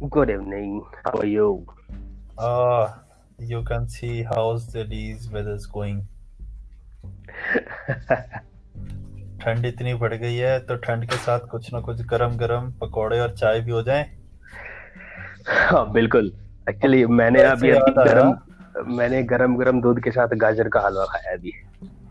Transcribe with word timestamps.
Good 0.00 0.30
evening. 0.30 0.82
How 1.04 1.12
are 1.12 1.26
you? 1.26 1.66
Uh, 2.38 2.92
you 3.38 3.62
can 3.62 3.86
see 3.86 4.22
how's 4.22 4.66
the 4.66 4.84
these 4.84 5.30
weather's 5.30 5.66
going. 5.66 6.06
ठंड 9.40 9.66
इतनी 9.66 9.92
बढ़ 10.00 10.14
गई 10.14 10.34
है 10.36 10.58
तो 10.66 10.74
ठंड 10.84 11.04
के 11.10 11.16
साथ 11.16 11.46
कुछ 11.50 11.72
ना 11.74 11.80
कुछ 11.80 12.00
गरम 12.06 12.36
गरम 12.38 12.70
पकौड़े 12.80 13.20
और 13.20 13.30
चाय 13.36 13.60
भी 13.60 13.70
हो 13.70 13.82
जाए 13.82 14.02
हाँ 15.48 15.90
बिल्कुल 15.92 16.30
एक्चुअली 16.70 17.04
मैंने 17.20 17.42
अभी 17.42 17.70
अभी 17.70 17.92
गरम 18.02 18.34
मैंने 18.96 19.22
गरम 19.32 19.56
गरम 19.56 19.80
दूध 19.82 20.00
के 20.04 20.10
साथ 20.10 20.34
गाजर 20.42 20.68
का 20.74 20.80
हलवा 20.86 21.04
खाया 21.12 21.32
अभी 21.36 21.52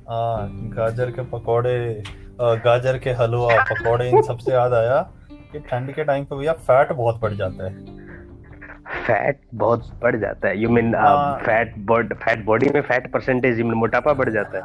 हाँ 0.09 0.49
गाजर 0.77 1.11
के 1.11 1.29
पकौड़े 1.31 1.77
गाजर 2.65 2.97
के 3.03 3.11
हलवा 3.21 3.63
पकौड़े 3.71 4.09
इन 4.09 4.21
सबसे 4.31 4.51
याद 4.51 4.73
आया 4.73 4.99
कि 5.51 5.59
ठंड 5.59 5.93
के 5.93 6.03
टाइम 6.03 6.25
पे 6.25 6.35
भैया 6.35 6.53
फैट 6.53 6.91
बहुत 6.93 7.19
बढ़ 7.21 7.33
जाता 7.33 7.65
है। 7.65 7.97
फैट 9.05 9.39
बहुत 9.55 9.89
बढ़ 10.01 10.15
जाता 10.19 10.47
है। 10.47 10.57
You 10.61 10.69
mean 10.69 10.93
fat 11.43 11.73
baud 11.87 12.13
fat 12.15 12.43
body 12.45 12.69
में 12.75 12.81
फैट 12.81 13.11
परसेंटेज 13.13 13.61
मोटापा 13.61 14.13
बढ़ 14.13 14.29
जाता 14.29 14.57
है? 14.57 14.63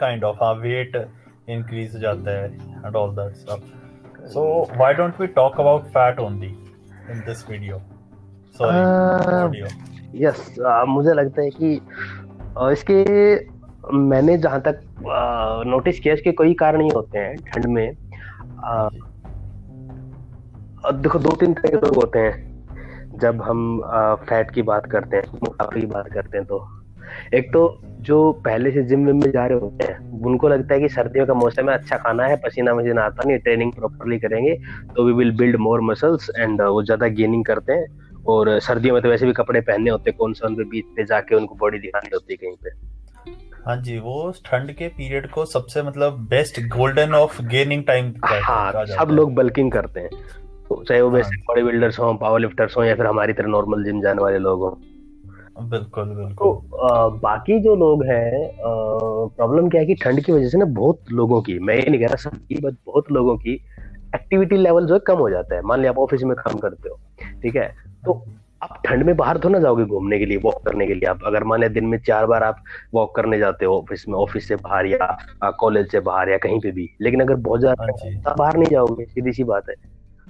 काइंड 0.00 0.24
ऑफ़ 0.24 0.36
हाँ 0.42 0.52
वेट 0.54 0.96
इंक्रीज 1.48 1.94
हो 1.94 2.00
जाता 2.00 2.30
है 2.30 2.46
and 2.86 2.96
all 2.96 3.14
that 3.16 3.34
stuff 3.36 4.26
so 4.26 4.42
why 4.76 4.94
don't 4.94 5.20
we 5.20 5.26
talk 5.36 5.60
about 5.60 5.84
fat 5.88 6.18
only 6.20 6.48
in 7.10 7.20
this 7.26 7.48
video 7.50 7.80
sorry 8.58 9.62
yes 10.24 10.54
मुझे 10.88 11.12
लगता 11.12 11.42
है 11.42 11.50
कि 11.50 11.80
uh, 12.56 12.70
इसके 12.72 13.94
मैंने 13.98 14.36
जहाँ 14.38 14.60
तक 14.60 14.80
नोटिस 15.66 15.96
uh, 15.96 16.02
किया 16.02 16.14
इसके 16.14 16.32
कोई 16.32 16.54
कारण 16.54 16.80
ही 16.80 16.88
होते 16.88 17.18
हैं 17.18 17.36
ठंड 17.46 17.66
में। 17.66 17.92
uh, 17.92 18.90
देखो 20.92 21.18
दो 21.18 21.30
तीन 21.36 21.54
तरह 21.54 21.70
के 21.70 21.76
लोग 21.76 21.96
होते 21.96 22.18
हैं। 22.18 23.18
जब 23.20 23.42
हम 23.42 23.80
फैट 24.28 24.50
की 24.50 24.62
बात 24.62 24.86
करते 24.90 25.16
हैं 25.16 25.38
मोटापे 25.44 25.80
की 25.80 25.86
बात 25.86 26.08
करते 26.12 26.38
हैं 26.38 26.46
तो। 26.46 26.66
एक 27.34 27.52
तो 27.52 27.60
जो 28.00 28.20
पहले 28.44 28.70
से 28.70 28.82
जिम 28.82 29.00
में 29.16 29.30
जा 29.30 29.46
रहे 29.46 29.58
होते 29.58 29.84
हैं 29.84 30.22
उनको 30.22 30.48
लगता 30.48 30.74
है 30.74 30.80
कि 30.80 30.88
सर्दियों 30.88 31.26
का 31.26 31.34
मौसम 31.34 31.70
है 31.70 31.76
अच्छा 31.78 31.96
खाना 31.96 32.26
है 32.26 32.36
पसीना 32.36 32.72
वसीना 32.72 33.02
आता 33.02 33.28
नहीं 33.28 33.38
ट्रेनिंग 33.38 33.72
प्रॉपरली 33.72 34.18
करेंगे 34.18 34.54
तो 34.94 35.04
we 35.06 35.12
will 35.12 35.36
build 35.36 35.56
more 35.56 35.80
muscles 35.82 36.30
and 36.38 36.62
वो 36.62 36.82
ज़्यादा 36.82 37.06
गेनिंग 37.18 37.44
करते 37.44 37.72
हैं। 37.72 38.22
और 38.28 38.58
सर्दियों 38.60 38.94
में 38.94 39.02
तो 39.02 39.08
वैसे 39.08 39.26
भी 39.26 39.32
कपड़े 39.32 39.60
पहनने 39.60 39.90
होते 39.90 40.10
हैं 40.10 40.16
कौन 40.18 40.32
सा 40.32 40.46
उनके 40.46 40.64
बीच 40.70 40.84
पे 40.96 41.04
जाके 41.04 41.34
उनको 41.34 41.54
बॉडी 41.54 41.78
दिखानी 41.78 42.10
होती 42.14 42.32
है 42.32 42.36
कहीं 42.36 42.56
पे। 42.64 42.70
हाँ 43.66 43.76
जी 43.76 43.98
वो 43.98 44.32
ठंड 44.46 44.72
के 44.72 44.88
पीरियड 44.88 45.30
को 45.30 45.44
सबसे 45.46 45.82
मतलब 45.82 46.18
best 46.30 46.60
golden 46.68 47.14
of 47.14 47.42
gaining 47.46 47.84
time 47.84 48.12
हाँ 48.24 48.84
सब 48.86 49.10
लोग 49.10 49.34
बल्किंग 49.34 49.72
करते 49.72 50.00
हैं। 50.00 50.10
चाहे 50.70 51.00
वो 51.00 51.10
बेसिक 51.10 51.40
बॉडी 51.40 51.62
बिल्डर्स 51.62 51.98
हों 51.98 52.16
पावर 52.16 52.40
लिफ्टर्स 52.40 52.76
हों 52.76 52.84
या 52.84 52.94
फिर 52.94 53.06
हमारी 53.06 53.32
तरह 53.32 53.48
नॉर्मल 53.48 53.84
जिम 53.84 54.00
जाने 54.02 54.22
वाले 54.22 54.38
लोग 54.38 54.60
हों। 54.60 54.74
बिल्कुल 55.70 56.04
बिल्कुल। 56.04 56.34
तो 56.34 56.78
आ, 56.78 57.08
बाकी 57.08 57.58
जो 57.60 57.74
लोग 57.74 58.04
हैं 58.04 58.50
प्रॉब्लम 58.60 59.68
क्या 59.68 59.80
है 59.80 59.86
कि 59.86 59.94
ठंड 59.94 60.24
की 60.24 60.32
वजह 60.32 60.48
से 60.48 60.58
ना 60.58 60.64
बहुत 60.64 61.00
लोगों 61.12 61.42
की 61.42 61.58
मैं 61.58 61.74
ये 61.76 61.90
नहीं 61.90 62.00
कह 62.00 62.06
रहा 62.06 62.16
सबकी 62.16 62.60
बट 62.60 62.74
बहुत 62.86 63.10
लोगों 63.12 63.36
की 63.36 63.60
एक्टिविटी 64.14 64.56
लेवल 64.56 64.86
जो 64.86 64.94
है 64.94 65.00
कम 65.06 65.18
हो 65.18 65.30
जाता 65.30 65.56
है। 65.56 65.62
मान 65.62 65.80
लिया 65.80 65.90
आप 65.92 65.98
ऑफ़िस 65.98 66.22
में 66.22 66.36
काम 66.36 66.58
करते 66.58 66.88
हो 66.88 66.98
ठीक 67.42 67.56
है? 67.56 67.66
तो 68.04 68.12
आप 68.62 68.80
ठंड 68.86 69.02
में 69.02 69.16
बाहर 69.16 69.38
तो 69.38 69.48
ना 69.48 69.58
जाओगे 69.58 69.84
घूमने 69.84 70.18
के 70.18 70.26
लिए 70.26 70.38
वॉक 70.38 70.62
करने 70.66 70.86
के 70.86 70.94
लिए। 70.94 71.08
आप 71.10 71.20
अगर 71.26 71.44
मान 71.44 71.60
लिया 71.60 71.68
दिन 71.68 71.84
में 71.86 71.98
चार 71.98 72.26
बार 72.26 72.42
आप 72.42 72.56
वॉक 72.94 73.16
करने 73.16 73.38
जाते 73.38 73.64
हो 73.64 73.78
ऑफ़िस 73.78 74.04
में 74.08 74.14
ऑफ़िस 74.14 74.48
से 74.48 74.56
बाहर 74.56 74.86
या 74.86 75.50
कॉलेज 75.60 75.90
से 75.92 76.00
बाहर 76.00 76.28
या 76.28 76.38
कहीं 76.38 76.60
पे 76.60 76.70
भी 76.70 76.88
लेकिन 77.02 77.20
अगर 77.20 77.34
बहुत 77.34 77.60
ज़्यादा 77.60 77.86
हाँ 78.26 78.34
बाहर 78.38 78.56
नहीं 78.56 78.70
जाओगे 78.70 79.04
सीधी 79.04 79.32
सी 79.32 79.44
बात 79.44 79.68
है। 79.68 79.74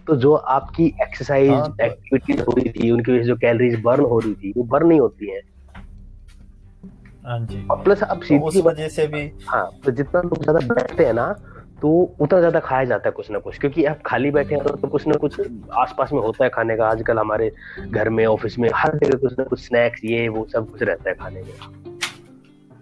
तो 0.07 0.17
जो 0.17 0.35
आपकी 0.35 0.87
एक्सरसाइज 1.03 1.51
एक्टिविटी 1.81 2.33
हाँ, 2.33 2.45
तो- 2.45 2.49
हो 2.49 2.61
रही 2.61 2.71
थी 2.71 2.91
उनकी 2.91 3.13
वजह 3.13 3.21
से 3.23 3.27
जो 3.29 3.37
कैलोरीज 3.37 3.81
बर्न 3.81 4.05
हो 4.05 4.19
रही 4.19 4.35
थी 4.35 4.53
वो 4.57 4.63
बर्न 4.65 4.87
नहीं 4.87 5.01
होती 5.01 5.31
है। 5.31 5.41
हाँ 7.27 7.39
जी। 7.41 7.67
और 7.71 7.83
प्लस 7.83 8.03
अब 8.03 8.21
तो 8.29 8.39
उस 8.39 8.57
वजह 8.57 8.89
से 8.89 9.07
भी 9.07 9.31
हाँ 9.49 9.71
तो 9.85 9.91
जितना 9.91 10.21
लोग 10.21 10.43
ज़्यादा 10.43 10.67
बैठते 10.75 11.05
हैं 11.07 11.13
ना 11.13 11.27
तो 11.83 11.91
उतना 12.21 12.39
ज़्यादा 12.39 12.61
खाया 12.61 12.85
जाता 12.85 13.09
है 13.09 13.13
कुछ 13.13 13.31
ना 13.31 13.39
कुछ 13.39 13.59
क्योंकि 13.59 13.85
आप 13.85 14.01
खाली 14.07 14.31
बैठे 14.31 14.55
हैं 14.55 14.65
तो 14.65 14.89
कुछ 14.89 15.07
ना 15.07 15.15
कुछ 15.15 15.41
आसपास 15.73 16.13
में 16.13 16.21
होता 16.21 16.45
है 16.45 16.51
खाने 16.51 16.77
का। 16.77 16.89
आजकल 16.89 17.19
हमारे 17.19 17.51
घर 17.91 18.09
में 18.09 18.25
ऑफ़िस 18.27 18.59
में 18.59 18.69
हर 18.75 18.99
जगह 18.99 19.19
कुछ 19.19 19.39
ना 19.39 19.45
कुछ 19.45 19.61
स्नैक्स 19.61 20.05
ये 20.05 20.29
वो 20.29 20.47
सब 20.53 20.71
कुछ 20.71 20.83
रहता 20.83 21.11
है 21.11 21.15
खाने 21.15 21.43
में। 21.43 21.53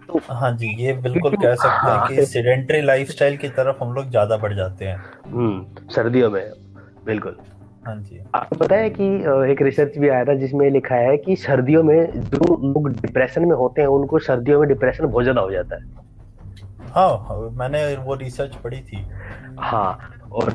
तो 0.07 0.19
हाँ 0.29 0.51
जी 0.57 0.67
ये 0.83 0.93
बिल्कुल 0.93 1.35
कह 1.35 1.55
सकते 1.55 1.91
हैं 1.91 2.07
कि 2.07 2.25
सेडेंटरी 2.25 2.81
लाइफस्टाइल 2.81 3.37
की 3.37 3.47
तरफ़ 3.49 3.83
हम 3.83 3.93
लोग 3.93 4.09
ज़्यादा 4.09 4.37
बढ़ 4.37 4.53
जाते 4.53 4.85
हैं। 4.85 4.97
हम्म 5.25 5.89
सर्दियों 5.89 6.31
में। 6.31 6.51
बिल्कुल। 7.05 7.37
हाँ 7.85 7.95
जी। 7.97 8.19
आपको 8.35 8.55
पता 8.55 8.75
है 8.75 8.89
कि 8.89 9.05
एक 9.51 9.61
रिसर्च 9.61 9.97
भी 9.97 10.09
आया 10.09 10.25
था 10.25 10.33
जिसमें 10.35 10.69
लिखा 10.71 10.95
है 10.95 11.15
कि 11.17 11.35
सर्दियों 11.35 11.83
में 11.83 12.21
जो 12.21 12.55
लोग 12.63 12.89
डिप्रेशन 12.91 13.45
में 13.45 13.55
होते 13.55 13.81
हैं 13.81 13.87
उनको 13.89 14.19
सर्दियों 14.19 14.59
में 14.59 14.67
डिप्रेशन 14.69 15.05
बहुत 15.05 15.23
ज़्यादा 15.23 15.41
हो 15.41 15.51
जाता 15.51 15.75
है। 15.75 16.07
हाँ 16.89 17.49
मैंने 17.57 17.95
वो 17.97 18.15
रिसर्च 18.15 18.55
पढ़ी 18.55 18.79
थी। 18.81 19.05
हाँ 19.59 19.99
और 20.31 20.53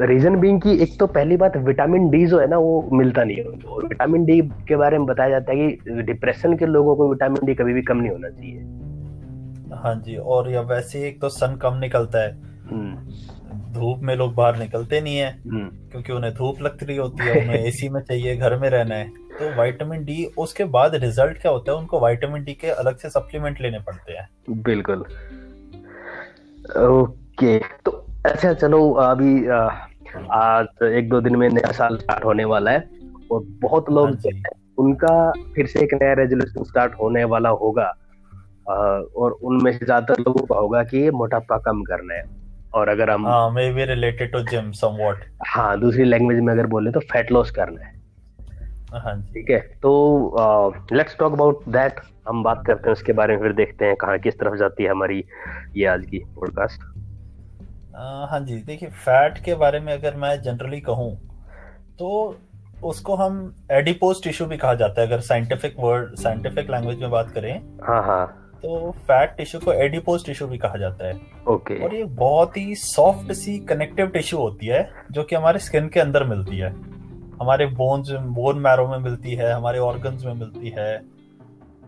रीजन 0.00 0.36
बीइंग 0.40 0.60
की 0.60 0.76
एक 0.82 0.98
तो 1.00 1.06
पहली 1.06 1.36
बात 1.36 1.56
विटामिन 1.56 2.08
डी 2.10 2.24
जो 2.26 2.38
है 2.40 2.46
ना 2.46 2.58
वो 2.58 2.88
मिलता 2.92 3.24
नहीं 3.24 3.36
है। 3.36 3.44
और 3.44 3.86
विटामिन 3.86 4.24
डी 4.24 4.40
के 4.68 4.76
बारे 4.76 4.98
में 4.98 5.06
बताया 5.06 5.30
जाता 5.30 5.52
है 5.52 5.70
कि 5.70 6.02
डिप्रेशन 6.02 6.56
के 6.56 6.66
लोगों 6.66 6.96
को 6.96 7.08
विटामिन 7.08 7.46
डी 7.46 7.54
कभी 7.54 7.72
भी 7.72 7.82
कम 7.82 7.96
नहीं 7.96 8.10
होना 8.10 8.28
चाहिए। 8.30 9.76
हाँ 9.76 9.94
जी 9.96 10.16
और 10.16 10.50
या 10.50 10.60
वैसे 10.60 11.06
एक 11.08 11.20
तो 11.20 11.28
सन 11.28 11.56
कम 11.56 11.76
निकलता 11.76 12.22
है। 12.22 12.32
हम्म। 12.70 13.37
धूप 13.72 14.00
में 14.02 14.14
लोग 14.16 14.34
बाहर 14.34 14.56
निकलते 14.58 15.00
नहीं 15.00 15.16
है 15.16 15.30
हम्म। 15.42 15.68
क्योंकि 15.90 16.12
उन्हें 16.12 16.32
धूप 16.34 16.62
लगती 16.62 16.86
रही 16.86 16.96
होती 16.96 17.26
है 17.26 17.40
उन्हें 17.40 17.58
एसी 17.58 17.88
में 17.88 18.00
चाहिए 18.00 18.36
घर 18.36 18.58
में 18.58 18.68
रहना 18.70 18.94
है। 18.94 19.08
तो 19.38 19.50
विटामिन 19.62 20.04
डी 20.04 20.24
उसके 20.38 20.64
बाद 20.76 20.94
रिज़ल्ट 20.94 21.40
क्या 21.42 21.52
होता 21.52 21.72
है? 21.72 21.78
उनको 21.78 22.06
विटामिन 22.06 22.44
डी 22.44 22.54
के 22.54 22.70
अलग 22.72 22.96
से 22.96 23.10
सप्लीमेंट 23.10 23.60
लेने 23.60 23.78
पड़ते 23.78 24.12
हैं। 24.12 24.28
बिल्कुल। 24.62 25.04
ओके 26.78 27.58
तो 27.84 27.90
अच्छा 28.26 28.52
चलो 28.54 28.90
अभी 28.92 29.46
आज 30.32 30.82
एक 30.84 31.08
दो 31.08 31.20
दिन 31.20 31.36
में 31.36 31.48
नया 31.48 31.72
साल 31.72 31.96
स्टार्ट 31.96 32.24
होने 32.24 32.44
वाला 32.44 32.70
है 32.70 32.88
और 33.32 33.44
बहुत 33.62 33.90
लोग 33.90 34.08
हाँ 34.26 34.56
उनका 34.78 35.30
फिर 35.54 35.66
से 35.66 35.80
एक 35.80 35.94
नया 35.94 36.12
रेजोल्यूशन 36.12 36.64
स्टार्ट 36.64 36.92
होने 36.94 37.24
वाला 37.24 37.48
होगा 37.62 37.92
और 38.68 39.32
उनमें 39.32 39.70
से 39.72 39.84
ज़्यादातर 39.84 40.20
लोगों 40.20 40.44
का 40.46 40.56
होगा 40.56 40.82
कि 40.82 41.10
मोटापा 41.10 41.58
कम 41.58 41.82
करना 41.82 42.14
है। 42.14 42.37
और 42.74 42.88
अगर 42.88 43.10
हम 43.10 43.26
maybe 43.72 43.84
related 43.84 44.32
to 44.32 44.40
gym 44.40 44.70
somewhat 44.72 45.24
हाँ 45.46 45.78
दूसरी 45.80 46.04
लैंग्वेज 46.04 46.40
में 46.40 46.52
अगर 46.52 46.66
बोले 46.66 46.90
तो 46.90 47.00
फैट 47.12 47.32
लॉस 47.32 47.50
करना 47.50 47.84
है। 47.84 47.96
हाँ 48.94 49.20
ठीक 49.22 49.50
है 49.50 49.58
तो 49.82 50.86
लेट्स 50.92 51.16
टॉक 51.18 51.32
अबाउट 51.32 51.68
दैट 51.68 52.00
हम 52.28 52.42
बात 52.42 52.62
करते 52.66 52.82
हैं 52.86 52.92
उसके 52.92 53.12
बारे 53.12 53.36
में 53.36 53.42
फिर 53.42 53.52
देखते 53.52 53.84
हैं 53.84 53.96
कहाँ 53.96 54.18
किस 54.18 54.38
तरफ़ 54.40 54.54
जाती 54.54 54.84
है 54.84 54.90
हमारी 54.90 55.24
ये 55.76 55.86
आज 55.86 56.04
की 56.06 56.18
पॉडकास्ट 56.36 56.82
हाँ 58.30 58.40
जी 58.40 58.56
देखिए 58.56 58.88
फैट 58.88 59.38
के 59.44 59.54
बारे 59.54 59.80
में 59.80 59.92
अगर 59.92 60.16
मैं 60.16 60.40
जनरली 60.42 60.80
कहूँ 60.80 61.14
तो 61.98 62.38
उसको 62.84 63.14
हम 63.16 63.38
एडिपोज 63.72 64.22
टिश्यू 64.24 64.46
भी 64.46 64.56
कहा 64.56 64.74
जाता 64.74 65.00
है 65.00 65.06
अगर 65.06 65.20
साइंटिफिक 65.20 65.74
वर्ड 65.78 66.14
साइंटिफिक 66.14 66.70
लैंग्वेज 66.70 67.00
में 67.00 67.10
बात 67.10 67.30
करें। 67.30 67.52
हाँ 67.82 68.02
हाँ। 68.02 68.47
तो 68.62 68.90
फैट 68.90 69.36
टिश्यू 69.36 69.60
को 69.60 69.72
एडिपोज 69.72 70.24
टिश्यू 70.26 70.48
भी 70.48 70.58
कहा 70.58 70.76
जाता 70.76 71.06
है। 71.06 71.14
Okay 71.14 71.74
okay. 71.74 71.84
और 71.84 71.94
ये 71.94 72.04
बहुत 72.04 72.56
ही 72.56 72.74
सॉफ्ट 72.74 73.32
सी 73.32 73.58
कनेक्टिव 73.58 74.06
टिश्यू 74.06 74.38
होती 74.38 74.66
है 74.66 74.88
जो 75.12 75.22
कि 75.22 75.36
हमारे 75.36 75.58
स्किन 75.58 75.88
के 75.88 76.00
अंदर 76.00 76.24
मिलती 76.24 76.58
है। 76.58 76.70
हमारे 77.40 77.66
बोन्स 77.66 78.10
बोन 78.10 78.58
मैरो 78.58 78.86
में 78.88 78.98
मिलती 78.98 79.34
है 79.34 79.52
हमारे 79.52 79.78
ऑर्गन्स 79.78 80.24
में 80.24 80.34
मिलती 80.34 80.68
है 80.68 80.98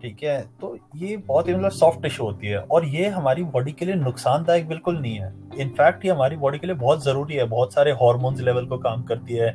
ठीक 0.02 0.22
है? 0.22 0.40
तो 0.60 0.76
ये 0.96 1.16
बहुत 1.16 1.48
ही 1.48 1.54
मतलब 1.54 1.70
सॉफ्ट 1.70 2.02
टिश्यू 2.02 2.26
होती 2.26 2.46
है। 2.46 2.58
और 2.58 2.84
ये 2.84 3.08
हमारी 3.08 3.42
बॉडी 3.44 3.72
के 3.72 3.84
लिए 3.84 3.94
नुकसानदायक 3.94 4.68
बिल्कुल 4.68 4.98
नहीं 4.98 5.14
है। 5.14 5.32
इनफैक्ट 5.58 6.04
ये 6.04 6.10
हमारी 6.10 6.36
बॉडी 6.36 6.58
के 6.58 6.66
लिए 6.66 6.76
बहुत 6.76 7.04
ज़रूरी 7.04 7.34
है। 7.34 7.44
बहुत 7.44 7.74
सारे 7.74 7.92
हॉर्मोन्स 7.92 8.40
लेवल 8.40 8.66
को 8.66 8.78
काम 8.78 9.02
करती 9.02 9.34
है। 9.34 9.50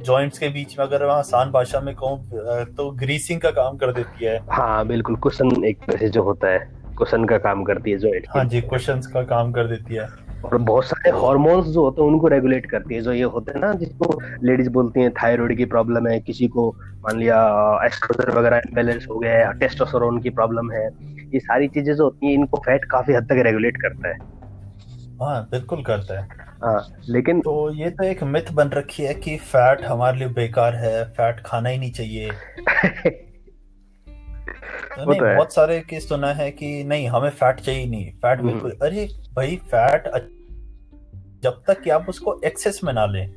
जॉइंट्स 0.00 0.38
के 0.38 0.48
बीच 0.48 0.78
में 0.78 0.84
अगर 0.86 1.04
आसान 1.04 1.50
भाषा 1.50 1.80
में 1.80 1.94
कहूँ 1.94 2.64
तो 2.76 2.90
ग्रीसिंग 2.98 3.40
का 3.40 3.50
काम 3.50 3.76
कर 3.76 3.92
देती 3.92 4.24
है। 4.24 4.38
हाँ 4.50 4.86
बिल्कुल 4.86 5.16
कुशन 5.16 5.64
एक 5.64 5.78
तरह 5.78 5.98
से 5.98 6.08
जो 6.08 6.22
होता 6.22 6.48
है 6.48 6.58
कुशन 6.98 7.24
का 7.24 7.38
काम 7.38 7.64
करती 7.64 7.90
है 7.90 7.98
जॉइंट 7.98 8.26
हाँ 8.30 8.44
जी 8.44 8.60
कुशन 8.62 9.00
का 9.14 9.22
काम 9.24 9.52
कर 9.52 9.66
देती 9.66 9.94
है। 9.94 10.06
और 10.44 10.56
बहुत 10.58 10.84
सारे 10.84 11.10
हॉर्मोन्स 11.10 11.66
जो 11.66 11.82
होते 11.82 12.02
हैं 12.02 12.08
उनको 12.08 12.28
रेगुलेट 12.28 12.66
करती 12.66 12.94
है। 12.94 13.00
जो 13.00 13.12
ये 13.12 13.22
होते 13.24 13.52
हैं 13.52 13.60
ना 13.60 13.72
जिसको 13.74 14.20
लेडीज़ 14.44 14.68
बोलती 14.70 15.00
हैं 15.00 15.10
थायराइड 15.12 15.56
की 15.56 15.64
प्रॉब्लम 15.64 16.06
है 16.08 16.18
किसी 16.20 16.48
को 16.48 16.68
मान 17.04 17.18
लिया 17.18 17.38
एस्ट्रोजन 17.86 18.32
वगैरह 18.38 18.60
इम्बेलेंस 18.68 19.06
हो 19.10 19.18
गया 19.18 19.32
है 19.38 19.52
टेस्टोस्टेरोन 19.60 20.20
की 20.20 20.30
प्रॉब्लम 20.30 20.72
है 20.72 20.86
ये 21.34 21.40
सारी 21.40 21.68
चीज़ें 21.68 21.94
जो 21.94 22.04
होती 22.04 22.26
हैं 22.26 22.34
इनको 22.34 22.58
फैट 22.58 22.84
काफ़ी 22.90 23.14
हद 23.14 23.24
तक 23.24 23.42
रेगुलेट 23.46 23.76
करता 23.82 24.08
है। 24.08 24.14
हाँ 25.20 25.42
बिल्कुल 25.50 25.82
करता 25.82 26.20
है। 26.20 26.46
हाँ 26.64 27.02
लेकिन 27.08 27.40
तो 27.40 27.72
ये 27.74 27.90
तो 27.90 28.04
एक 28.04 28.22
मिथ 28.22 28.52
बन 28.52 28.68
रखी 28.68 29.02
है 29.02 29.14
कि 29.14 29.36
फैट 29.36 29.84
हमारे 29.84 30.18
लिए 30.18 30.28
बेकार 30.28 30.74
है 30.74 31.04
फैट 31.04 31.40
खाना 31.40 31.68
ही 31.68 31.78
नहीं 31.78 31.92
चाहिए। 31.92 32.30
तो 34.96 35.10
नहीं 35.10 35.20
बहुत 35.20 35.54
सारे 35.54 35.80
केस 35.80 36.08
सुना 36.08 36.32
है 36.32 36.50
कि 36.50 36.84
नहीं 36.84 37.08
हमें 37.08 37.30
फैट 37.30 37.60
चाहिए 37.60 37.86
नहीं 37.86 38.10
फैट 38.12 38.38
हम्म। 38.38 38.50
बिल्कुल। 38.52 38.70
अरे 38.82 39.08
भाई 39.36 39.56
फैट 39.56 40.08
जब 41.42 41.62
तक 41.66 41.80
कि 41.80 41.90
आप 41.90 42.08
उसको 42.08 42.40
एक्सेस 42.44 42.80
में 42.84 42.92
ना 42.92 43.06
लें। 43.06 43.28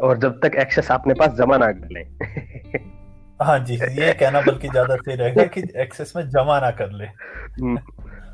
और 0.00 0.18
जब 0.18 0.40
तक 0.42 0.54
एक्सेस 0.54 0.90
आपने 0.90 1.14
पास 1.14 1.32
जमा 1.32 1.56
ना 1.56 1.72
कर 1.72 1.88
ले। 1.92 2.00
हाँ 3.44 3.58
जी 3.58 3.74
ये 3.74 4.12
कहना 4.14 4.40
बल्कि 4.40 4.68
ज़्यादा 4.68 4.96
सही 4.96 5.16
रहेगा 5.16 5.44
कि 5.44 5.60
एक्सेस 5.76 6.12
में 6.16 6.28
जमा 6.28 6.60
ना 6.60 6.70
कर 6.70 6.92
ले। 6.92 7.04
हम्म, 7.04 7.76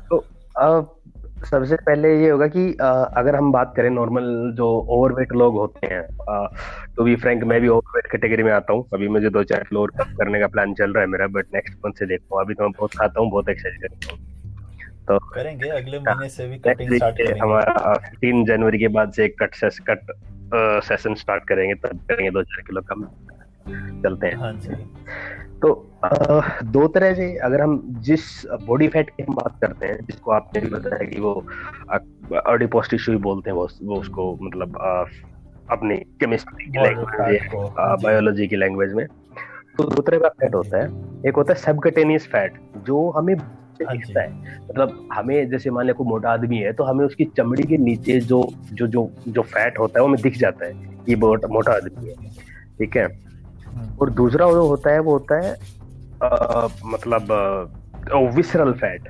तो 0.09 0.17
अब 0.57 0.94
सबसे 1.45 1.75
पहले 1.77 2.09
ये 2.21 2.29
होगा 2.29 2.47
कि 2.47 2.65
आ, 2.75 2.89
अगर 3.17 3.35
हम 3.35 3.51
बात 3.51 3.73
करें 3.75 3.89
नॉर्मल 3.89 4.25
जो 4.57 4.67
ओवरवेट 4.89 5.31
लोग 5.33 5.55
होते 5.55 5.87
हैं 5.87 6.01
तो 6.95 7.03
भी 7.03 7.15
फ्रैंक 7.15 7.43
मैं 7.43 7.59
भी 7.61 7.67
ओवरवेट 7.69 8.11
कैटेगरी 8.11 8.43
में 8.43 8.51
आता 8.51 8.73
हूँ। 8.73 8.85
अभी 8.93 9.07
मुझे 9.07 9.29
दो 9.29 9.43
चार 9.45 9.63
किलो 9.63 9.81
और 9.81 9.91
कम 9.97 10.13
करने 10.15 10.39
का 10.39 10.47
प्लान 10.47 10.73
चल 10.73 10.93
रहा 10.93 11.01
है 11.01 11.09
मेरा 11.09 11.27
बट 11.29 11.53
नेक्स्ट 11.55 11.77
मंथ 11.85 11.99
से 11.99 12.05
देखता 12.05 12.35
हूँ 12.35 12.43
अभी 12.43 12.53
तो 12.53 12.63
मैं 12.63 12.71
बहुत 12.77 12.95
खाता 12.99 13.21
हूँ 13.21 13.29
बहुत 13.31 13.49
एक्सरसाइज 13.49 13.81
करता 13.81 14.13
हूँ। 14.13 14.19
तो 15.07 15.17
करेंगे 15.29 15.69
अगले 15.71 15.99
महीने 15.99 16.29
से 16.29 16.47
भी 16.47 16.57
कटिंग 16.59 16.93
स्टार्ट 16.93 17.17
करेंगे। 17.17 17.39
हमारा 17.39 17.95
तीन 18.21 18.45
जनवरी 18.45 18.79
के 18.79 18.87
बाद 18.89 19.11
से 19.13 19.25
एक 19.25 19.35
कट 19.41 19.55
सेस 19.55 19.79
कट 19.89 20.11
सेशन 20.85 21.15
स्टार्ट 21.15 21.43
करेंगे 21.47 21.73
तब 21.75 21.99
करेंगे 22.09 22.31
दो 22.31 22.43
चार 22.43 22.61
किलो 22.67 22.81
कम। 22.89 23.07
चलते 23.67 24.27
हैं। 24.27 24.35
हाँ 24.35 24.53
जी। 24.55 24.75
तो 25.61 25.69
दो 26.65 26.87
तरह 26.87 27.13
से 27.13 27.25
अगर 27.37 27.61
हम 27.61 27.81
जिस 28.01 28.21
बॉडी 28.65 28.87
फैट 28.87 29.09
की 29.09 29.23
हम 29.23 29.35
बात 29.35 29.59
करते 29.61 29.87
हैं 29.87 29.97
जिसको 30.01 30.31
आपने 30.31 30.61
भी 30.61 30.69
बताया 30.69 31.07
कि 31.09 31.19
वो 31.21 31.33
अडिपोस 32.45 32.89
टिश्यू 32.89 33.17
बोलते 33.19 33.49
हैं 33.49 33.57
वो, 33.57 33.67
वो 33.83 33.95
उसको 33.95 34.37
मतलब 34.41 34.77
अपनी 35.71 35.97
केमिस्ट्री 36.19 36.65
की 36.65 36.79
लैंग्वेज 36.79 37.49
बायोलॉजी 38.03 38.47
की। 38.47 38.55
लैंग्वेज 38.55 38.93
में। 38.93 39.05
तो 39.77 39.83
दो 39.85 40.01
तरह 40.01 40.19
का 40.19 40.29
फैट 40.29 40.55
होता 40.55 40.77
है। 40.77 40.87
एक 41.27 41.35
होता 41.35 41.53
है 41.53 41.59
सबकटेनियस 41.59 42.27
फैट 42.27 42.59
जो 42.85 43.09
हमें 43.09 43.35
दिखता 43.81 44.21
है 44.21 44.29
मतलब 44.61 45.07
हमें 45.13 45.49
जैसे 45.49 45.69
मान 45.69 45.85
लिया 45.85 45.93
कोई 45.93 46.07
मोटा 46.07 46.29
आदमी 46.29 46.57
है 46.57 46.71
तो 46.73 46.83
हमें 46.83 47.05
उसकी 47.05 47.25
चमड़ी 47.37 47.63
के 47.63 47.77
नीचे 47.77 48.19
जो 48.21 48.43
जो 48.73 48.87
जो 48.87 49.09
जो 49.27 49.41
फैट 49.43 49.79
होता 49.79 49.99
है 49.99 50.01
वो 50.01 50.07
हमें 50.07 50.21
दिख 50.21 50.37
जाता 50.37 50.65
है 50.65 50.71
ये 51.09 51.15
मोटा 51.15 51.73
आदमी 51.73 52.09
है। 52.09 52.15
ठीक 52.79 52.97
है। 52.97 53.07
और 54.01 54.09
दूसरा 54.09 54.51
जो 54.51 54.67
होता 54.67 54.91
है 54.91 54.99
वो 54.99 55.11
होता 55.11 55.35
है 55.45 55.55
आ, 56.23 56.67
मतलब 56.85 57.31
विसरल 58.35 58.73
फैट 58.73 59.07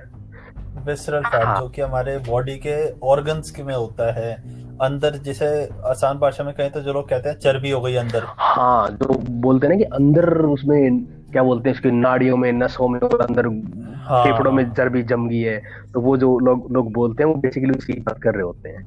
विसरल 0.88 1.24
फैट 1.24 1.60
जो 1.60 1.70
कि 1.70 1.82
हमारे 1.82 2.18
बॉडी 2.18 2.56
के 2.58 2.76
ऑर्गन्स 3.08 3.52
के 3.52 3.64
में 3.64 3.74
होता 3.76 4.12
है। 4.14 4.34
अंदर 4.82 5.18
जैसे 5.18 5.48
आसान 5.86 6.18
भाषा 6.18 6.44
में 6.44 6.54
कहें 6.54 6.72
तो 6.72 6.82
जो 6.82 6.94
लोग 6.94 7.10
कहते 7.10 7.30
हैं 7.30 7.36
चर्बी 7.36 7.70
हो 7.70 7.82
गई 7.82 7.96
अंदर। 7.96 8.24
हाँ 8.38 8.90
जो 8.90 9.14
बोलते 9.42 9.68
हैं 9.68 9.74
ना 9.74 9.78
कि 9.78 9.84
अंदर 9.84 10.30
उसमें 10.46 11.00
क्या 11.32 11.44
बोलते 11.44 11.70
हैं 11.70 11.76
उसकी 11.76 11.92
नाड़ियों 11.92 12.38
में 12.38 12.52
नसों 12.52 12.88
में 12.88 13.00
और 13.00 13.22
अंदर 13.22 13.50
फेफड़ों 13.50 14.54
हाँ, 14.54 14.64
में 14.64 14.74
चर्बी 14.74 15.04
जम 15.04 15.28
गई 15.30 15.40
है। 15.40 15.62
तो 15.94 16.02
वो 16.02 16.18
जो 16.18 16.38
लोग 16.40 16.72
लोग 16.72 16.92
बोलते 16.94 17.24
हैं 17.24 17.30
वो 17.30 17.36
बेसिकली 17.36 17.78
उसकी 17.78 17.94
बात 17.94 18.22
कर 18.22 18.34
रहे 18.34 18.44
होते 18.44 18.70
हैं। 18.70 18.86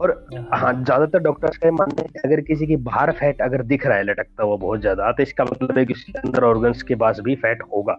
और 0.00 0.10
हाँ। 0.52 0.72
ज़्यादातर 0.74 1.18
डॉक्टर्स 1.18 1.56
का 1.56 1.70
मानना 1.72 2.02
है 2.02 2.08
कि 2.08 2.18
अगर 2.24 2.40
किसी 2.42 2.66
की 2.66 2.76
बाहर 2.84 3.10
फैट 3.12 3.40
अगर 3.42 3.62
दिख 3.64 3.86
रहा 3.86 3.96
है 3.96 4.04
लटकता 4.04 4.44
हुआ 4.44 4.56
बहुत 4.58 4.80
ज़्यादा 4.80 5.10
तो 5.12 5.22
इसका 5.22 5.44
मतलब 5.44 5.78
है 5.78 5.84
कि 5.86 5.92
उसके 5.92 6.18
अंदर 6.18 6.44
ऑर्गन्स 6.44 6.82
के 6.82 6.94
पास 6.96 7.20
भी 7.20 7.34
फैट 7.36 7.62
होगा। 7.72 7.96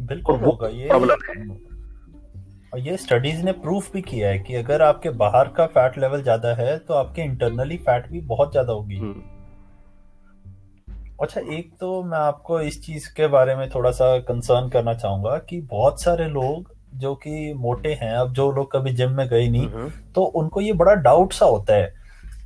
बिल्कुल 0.00 0.36
होगा 0.36 0.68
ये 0.68 0.88
प्रॉब्लम 0.88 1.24
है। 1.28 1.46
और 2.72 2.78
ये 2.80 2.96
स्टडीज़ 2.96 3.42
ने 3.44 3.52
प्रूफ 3.54 3.92
भी 3.92 4.00
किया 4.02 4.28
है 4.28 4.38
कि 4.38 4.54
अगर 4.54 4.82
आपके 4.82 5.10
बाहर 5.16 5.48
का 5.48 5.66
फैट 5.68 5.98
लेवल 5.98 6.22
ज़्यादा 6.22 6.54
है 6.54 6.78
तो 6.78 6.94
आपके 6.94 7.22
इंटरनली 7.22 7.76
फैट 7.78 8.10
भी 8.10 8.20
बहुत 8.26 8.50
ज़्यादा 8.52 8.72
होगी। 8.72 8.96
हम्म। 8.96 9.22
अच्छा 11.22 11.40
एक 11.52 11.70
तो 11.80 12.02
मैं 12.02 12.18
आपको 12.18 12.60
इस 12.60 12.80
चीज़ 12.82 13.08
के 13.16 13.26
बारे 13.26 13.54
में 13.56 13.68
थोड़ा 13.70 13.90
सा 13.90 14.18
कंसर्न 14.22 14.68
करना 14.68 14.94
चाहूँगा 14.94 15.36
कि 15.48 15.60
बहुत 15.70 16.02
सारे 16.02 16.28
लोग 16.28 16.76
जो 16.94 17.14
कि 17.14 17.52
मोटे 17.56 17.98
हैं 18.02 18.12
अब 18.12 18.32
जो 18.32 18.52
लोग 18.52 18.72
कभी 18.72 18.92
जिम 18.92 19.10
में 19.10 19.28
गए 19.28 19.48
नहीं 19.48 19.68
हम्म। 19.68 19.90
तो 20.14 20.22
उनको 20.22 20.60
ये 20.60 20.72
बड़ा 20.72 20.94
डाउट 20.94 21.32
सा 21.32 21.46
होता 21.46 21.74
है 21.74 21.94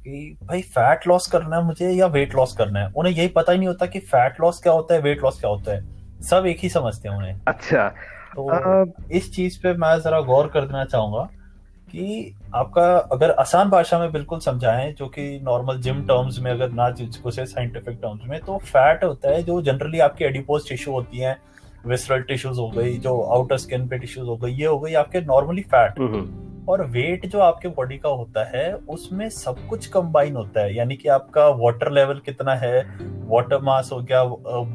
कि 0.04 0.38
भाई 0.42 0.62
फैट 0.62 1.06
लॉस 1.08 1.26
करना 1.26 1.56
है 1.56 1.64
मुझे 1.64 1.90
या 1.90 2.06
वेट 2.06 2.34
लॉस 2.34 2.56
करना 2.56 2.80
है? 2.80 2.92
उन्हें 2.96 3.14
यही 3.14 3.28
पता 3.28 3.52
ही 3.52 3.58
नहीं 3.58 3.68
होता 3.68 3.86
कि 3.86 3.98
फैट 3.98 4.40
लॉस 4.40 4.62
क्या 4.62 4.72
होता 4.72 4.94
है 4.94 5.00
वेट 5.00 5.22
लॉस 5.22 5.40
क्या 5.40 5.50
होता 5.50 5.72
है। 5.72 5.84
सब 6.22 6.46
एक 6.46 6.58
ही 6.58 6.68
समझते 6.68 7.08
हैं 7.08 7.16
उन्हें। 7.16 7.40
अच्छा। 7.48 7.88
तो 8.34 8.50
आ... 8.50 8.84
इस 9.12 9.34
चीज़ 9.34 9.62
पे 9.62 9.72
मैं 9.72 10.00
जरा 10.00 10.20
गौर 10.20 10.46
कर 10.46 10.60
देना 10.60 10.84
चाहूँगा 10.84 11.28
कि 11.90 12.34
आपका 12.54 12.96
अगर 12.96 13.30
आसान 13.30 13.70
भाषा 13.70 13.98
में 13.98 14.12
बिल्कुल 14.12 14.38
समझाएँ 14.40 14.92
जो 14.92 15.06
कि 15.06 15.40
नॉर्मल 15.42 15.80
जिम 15.80 16.02
टर्म्स 16.02 16.38
में 16.38 16.50
अगर 16.50 16.70
ना 16.70 16.90
जिसको 16.90 17.30
साइंटिफिक 17.30 17.98
टर्म्स 18.02 18.20
में 18.24 18.40
तो 18.40 18.58
फैट 18.58 19.04
होता 19.04 19.30
है 19.30 19.42
जो 19.42 19.62
जनरली 19.62 19.98
आपकी 19.98 20.24
एडिपोज 20.24 20.68
टिश्यू 20.68 20.94
होती 20.94 21.18
है 21.18 21.38
विसरल 21.86 22.22
टिश्यूज 22.22 22.58
हो 22.58 22.68
गई 22.70 22.96
जो 22.98 23.20
आउटर 23.32 23.56
स्किन 23.56 23.86
पे 23.88 23.98
टिश्यूज 23.98 24.28
हो 24.28 24.36
गई 24.36 24.52
ये 24.52 24.66
हो 24.66 24.78
गई 24.78 24.94
आपके 24.94 25.20
नॉर्मली 25.20 25.62
फैट 25.62 26.00
और 26.68 26.84
वेट 26.86 27.26
जो 27.26 27.38
आपके 27.38 27.68
बॉडी 27.68 27.96
का 27.98 28.08
होता 28.08 28.44
है 28.48 28.72
उसमें 28.88 29.28
सब 29.30 29.56
कुछ 29.68 29.86
कंबाइन 29.86 30.36
होता 30.36 30.60
है। 30.60 30.74
यानी 30.76 30.96
कि 30.96 31.08
आपका 31.08 31.48
वाटर 31.56 31.90
लेवल 31.90 32.20
कितना 32.26 32.54
है 32.54 32.82
वाटर 33.28 33.60
मास 33.60 33.90
हो 33.92 34.00
गया 34.00 34.22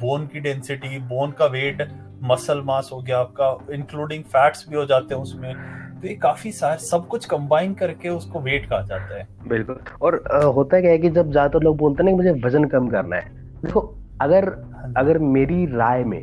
बोन 0.01 0.25
की 0.27 0.39
डेंसिटी 0.39 0.99
बोन 0.99 1.31
का 1.31 1.45
वेट 1.45 1.87
मसल 2.23 2.61
मास 2.61 2.89
हो 2.93 3.01
गया 3.01 3.19
आपका 3.19 3.73
इंक्लूडिंग 3.73 4.23
फैट्स 4.25 4.65
भी 4.69 4.75
हो 4.75 4.85
जाते 4.85 5.15
हैं 5.15 5.21
उसमें। 5.21 5.53
तो 6.01 6.07
ये 6.07 6.13
काफ़ी 6.15 6.51
सारे 6.51 6.77
सब 6.79 7.07
कुछ 7.07 7.25
कंबाइन 7.25 7.73
करके 7.73 8.09
उसको 8.09 8.39
वेट 8.39 8.69
कहा 8.69 8.81
जाता 8.81 9.17
है। 9.17 9.27
बिल्कुल। 9.47 9.79
और 10.01 10.23
आ, 10.31 10.39
होता 10.39 10.81
क्या 10.81 10.91
है 10.91 10.97
कि 10.97 11.09
जब 11.09 11.31
ज़्यादातर 11.31 11.63
लोग 11.63 11.77
बोलते 11.77 12.03
हैं 12.03 12.09
ना 12.11 12.15
मुझे 12.17 12.31
वज़न 12.45 12.65
कम 12.65 12.89
करना 12.89 13.15
है। 13.15 13.29
देखो 13.63 13.81
अगर 14.21 14.47
हाँ 14.73 14.93
अगर 14.97 15.17
मेरी 15.19 15.65
राय 15.67 16.03
में 16.03 16.21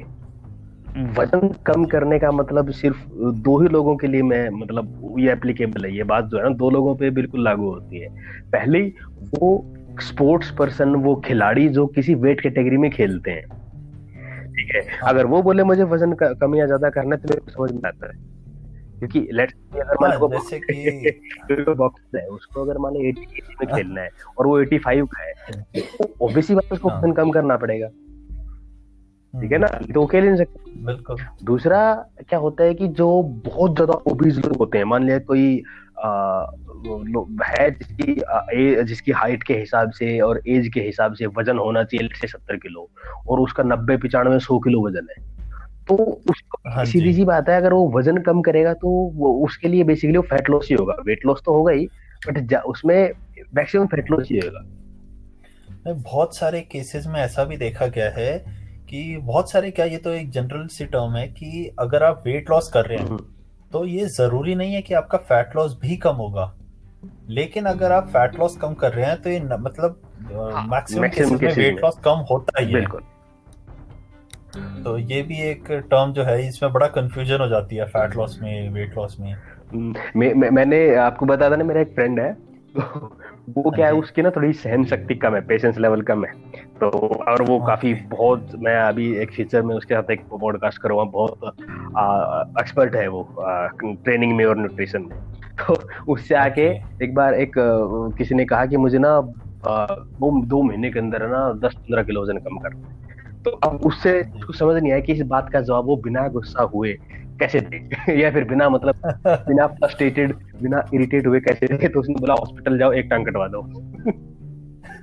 वज़न 0.94 1.48
कम 1.66 1.84
करने 1.84 2.18
का 2.18 2.30
मतलब 2.30 2.70
सिर्फ़ 2.70 2.98
दो 3.44 3.60
ही 3.60 3.68
लोगों 3.68 3.96
के 3.96 4.06
लिए 4.06 4.22
मैं 4.22 4.48
मतलब 4.50 5.16
ये 5.18 5.32
एप्लीकेबल 5.32 5.84
है 5.84 5.96
ये 5.96 6.02
बात 6.02 6.24
जो 6.24 6.38
है 6.38 6.42
ना 6.42 6.48
दो 6.48 6.70
लोगों 6.70 6.94
पे 6.96 7.10
बिल्कुल 7.10 7.44
लागू 7.44 7.70
होती 7.70 8.00
है। 8.00 8.08
पहले 8.52 8.80
वो 9.34 9.48
स्पोर्ट्स 10.00 10.50
पर्सन 10.50 10.94
वो 10.94 11.14
खिलाड़ी 11.16 11.68
जो 11.68 11.86
किसी 11.86 12.14
वेट 12.14 12.40
कैटेगरी 12.40 12.76
में 12.76 12.90
खेलते 12.90 13.30
हैं। 13.30 13.42
ठीक 14.46 14.74
है? 14.74 14.80
हाँ। 14.80 15.08
अगर 15.08 15.26
वो 15.26 15.42
बोले 15.42 15.64
मुझे 15.64 15.82
वज़न 15.84 16.12
कम 16.14 16.54
या 16.54 16.66
ज़्यादा 16.66 16.90
करना 16.90 17.16
है 17.16 17.22
तो 17.22 17.28
मेरे 17.28 17.40
को 17.40 17.50
समझ 17.50 17.70
में 17.72 17.88
आता 17.88 18.06
है। 18.06 18.22
क्योंकि 18.98 19.28
लेट्स 19.32 19.54
अगर 19.74 19.96
मान 20.00 20.10
लो 20.10 20.28
हाँ, 20.28 20.38
जैसे 20.38 20.58
कि 20.60 21.74
बॉक्स 21.74 22.02
है 22.16 22.26
उसको 22.26 22.62
अगर 22.64 22.78
मान 22.78 22.94
लो 22.94 23.00
80 23.00 23.24
केजी 23.24 23.54
में 23.60 23.66
हाँ। 23.70 23.78
खेलना 23.78 24.00
है 24.00 24.10
और 24.38 24.46
वो 24.46 24.58
85 24.60 25.06
का 25.06 25.22
है 25.22 25.32
तो 25.74 26.14
ऑब्वियसली 26.26 26.56
बात 26.56 26.72
उसको 26.72 26.88
वज़न 26.88 27.12
कम 27.12 27.30
करना 27.30 27.56
पड़ेगा। 27.56 27.88
ठीक 29.34 29.52
है 29.52 29.58
ना? 29.58 29.66
तो 29.66 30.04
अकेले 30.06 30.26
नहीं 30.26 30.36
सकते। 30.36 30.84
बिल्कुल। 30.84 31.16
दूसरा 31.44 31.80
क्या 32.28 32.38
होता 32.38 32.64
है 32.64 32.74
कि 32.74 32.88
जो 32.88 33.22
बहुत 33.46 33.74
ज़्यादा 33.74 33.94
ओबीज 34.10 34.38
लोग 34.38 34.56
होते 34.56 34.78
हैं 34.78 34.84
मान 34.84 35.04
लिया 35.04 35.18
कोई 35.20 35.62
आ, 35.98 36.46
है 37.48 37.70
जिसकी 37.70 38.12
ए, 38.12 38.82
जिसकी 38.84 39.12
हाइट 39.12 39.42
के 39.42 39.54
हिसाब 39.54 39.90
से 39.90 40.18
और 40.20 40.40
एज 40.48 40.68
के 40.74 40.80
हिसाब 40.80 41.14
से 41.14 41.26
वज़न 41.36 41.58
होना 41.58 41.84
चाहिए 41.84 42.08
से 42.14 42.26
सत्तर 42.26 42.56
किलो 42.56 42.88
और 43.28 43.40
उसका 43.40 43.62
नब्बे 43.62 43.96
पिचानवे 43.96 44.38
सौ 44.38 44.58
किलो 44.58 44.86
वज़न 44.86 45.06
है। 45.10 45.22
तो 45.88 45.94
उसको 46.30 46.70
हाँ 46.70 46.84
सीधी 46.84 47.12
सी 47.14 47.24
बात 47.24 47.48
है 47.48 47.56
अगर 47.56 47.72
वो 47.72 47.88
वज़न 47.90 48.18
कम 48.18 48.40
करेगा 48.42 48.72
तो 48.74 48.88
वो 49.14 49.32
उसके 49.44 49.68
लिए 49.68 49.84
बेसिकली 49.84 50.16
वो 50.16 50.22
फैट 50.22 50.50
लॉस 50.50 50.68
ही 50.70 50.76
होगा। 50.76 50.96
वेट 51.06 51.26
लॉस 51.26 51.42
तो 51.46 51.54
होगा 51.54 51.72
ही 51.72 51.86
बट 52.28 52.54
उसमें 52.66 53.12
मैक्सिमम 53.54 53.86
फैट 53.86 54.10
लॉस 54.10 54.28
ही 54.30 54.38
होगा। 54.38 54.64
बहुत 55.86 56.36
सारे 56.36 56.60
केसेस 56.60 57.06
में 57.06 57.20
ऐसा 57.20 57.44
भी 57.44 57.56
देखा 57.56 57.86
गया 57.86 58.10
है 58.10 58.53
कि 58.94 59.16
बहुत 59.18 59.50
सारे 59.50 59.70
क्या 59.70 59.84
ये 59.86 59.96
तो 59.98 60.10
एक 60.10 60.30
जनरल 60.30 60.66
सी 60.66 60.84
टर्म 60.86 61.14
है 61.16 61.26
कि 61.28 61.70
अगर 61.78 62.02
आप 62.02 62.22
वेट 62.26 62.50
लॉस 62.50 62.68
कर 62.72 62.84
रहे 62.84 62.98
हैं 62.98 63.06
हम्म। 63.06 63.24
तो 63.72 63.84
ये 63.86 64.04
ज़रूरी 64.08 64.54
नहीं 64.54 64.74
है 64.74 64.82
कि 64.82 64.94
आपका 64.94 65.18
फैट 65.28 65.56
लॉस 65.56 65.76
भी 65.80 65.96
कम 65.96 66.16
होगा। 66.16 66.52
लेकिन 67.28 67.64
अगर 67.64 67.92
आप 67.92 68.06
फैट 68.08 68.38
लॉस 68.38 68.56
कम 68.56 68.74
कर 68.74 68.92
रहे 68.92 69.06
हैं 69.06 69.20
तो 69.22 69.30
ये 69.30 69.40
न, 69.40 69.56
मतलब 69.60 70.00
मैक्सिमम 70.70 71.08
केसेस 71.08 71.30
में 71.32 71.52
वेट 71.54 71.80
लॉस 71.84 71.98
कम 72.04 72.24
होता 72.30 72.60
ही 72.60 72.72
है। 72.72 72.84
तो 74.84 74.96
ये 74.98 75.22
भी 75.22 75.40
एक 75.42 75.70
टर्म 75.90 76.12
जो 76.12 76.24
है 76.24 76.48
इसमें 76.48 76.72
बड़ा 76.72 76.86
कंफ्यूजन 76.86 77.40
हो 77.40 77.48
जाती 77.48 77.76
है 77.76 77.84
फैट 77.86 78.16
लॉस 78.16 78.38
में 78.42 78.70
वेट 78.70 78.96
लॉस 78.96 79.16
में। 79.20 79.34
मैं, 79.74 80.32
मैं, 80.34 80.50
मैंने 80.50 80.94
आपको 80.96 81.26
बताया 81.26 81.50
था 81.50 81.56
ना 81.56 81.64
मेरा 81.64 81.80
एक 81.80 81.94
फ्रेंड 81.94 82.20
है 82.20 82.32
वो 83.48 83.70
क्या 83.70 83.86
है 83.86 83.92
हाँ 83.92 84.00
उसकी 84.00 84.22
ना 84.22 84.30
थोड़ी 84.30 84.52
सहन 84.52 84.84
शक्ति 84.84 85.14
कम 85.14 85.34
है 85.34 85.40
पेशेंस 85.40 85.78
लेवल 85.78 86.02
कम 86.02 86.24
है। 86.24 86.32
तो 86.80 86.88
और 87.28 87.42
वो 87.42 87.58
हाँ 87.58 87.66
काफ़ी 87.68 87.94
बहुत 87.94 88.48
मैं 88.58 88.76
अभी 88.76 89.16
एक 89.16 89.30
फीचर 89.30 89.62
में 89.62 89.74
उसके 89.74 89.94
साथ 89.94 90.10
एक 90.10 90.20
पॉडकास्ट 90.30 90.82
करूँगा 90.82 91.04
बहुत 91.04 91.44
एक्सपर्ट 92.60 92.96
है 92.96 93.08
वो 93.08 93.22
आ, 93.40 93.66
ट्रेनिंग 93.82 94.36
में 94.36 94.44
और 94.44 94.58
न्यूट्रिशन 94.58 95.02
में। 95.02 95.18
तो 95.58 95.76
उससे 96.12 96.34
आके 96.34 96.66
एक 97.04 97.14
बार 97.14 97.34
एक 97.34 97.52
किसी 98.18 98.34
ने 98.34 98.44
कहा 98.44 98.66
कि 98.66 98.76
मुझे 98.76 98.98
ना 98.98 99.18
वो 99.18 100.44
दो 100.46 100.62
महीने 100.62 100.90
के 100.90 100.98
अंदर 100.98 101.26
ना 101.28 101.52
दस 101.68 101.74
पंद्रह 101.74 102.02
किलो 102.02 102.22
वज़न 102.22 102.38
कम 102.38 102.58
करना 102.58 103.03
तो 103.44 103.50
अब 103.50 103.80
उससे 103.86 104.22
उसको 104.22 104.52
समझ 104.52 104.82
नहीं 104.82 104.92
आया 104.92 105.00
कि 105.00 105.12
इस 105.12 105.20
बात 105.20 105.50
का 105.52 105.60
जवाब 105.60 105.84
वो 105.84 105.96
बिना 105.96 106.28
गुस्सा 106.28 106.62
हुए 106.62 106.92
कैसे 107.40 107.60
थे 107.60 107.78
या 108.20 108.30
फिर 108.30 108.44
बिना 108.44 108.68
मतलब 108.68 108.94
बिना 109.26 109.66
फ्रस्ट्रेटेड 109.66 110.34
बिना 110.62 110.84
इरिटेट 110.94 111.26
हुए 111.26 111.40
कैसे 111.40 111.66
थे 111.66 111.88
तो 111.88 112.00
उसने 112.00 112.14
बोला 112.14 112.34
हॉस्पिटल 112.34 112.78
जाओ 112.78 112.92
एक 112.92 113.06
टांग 113.10 113.26
कटवा 113.26 113.48
दो। 113.48 113.62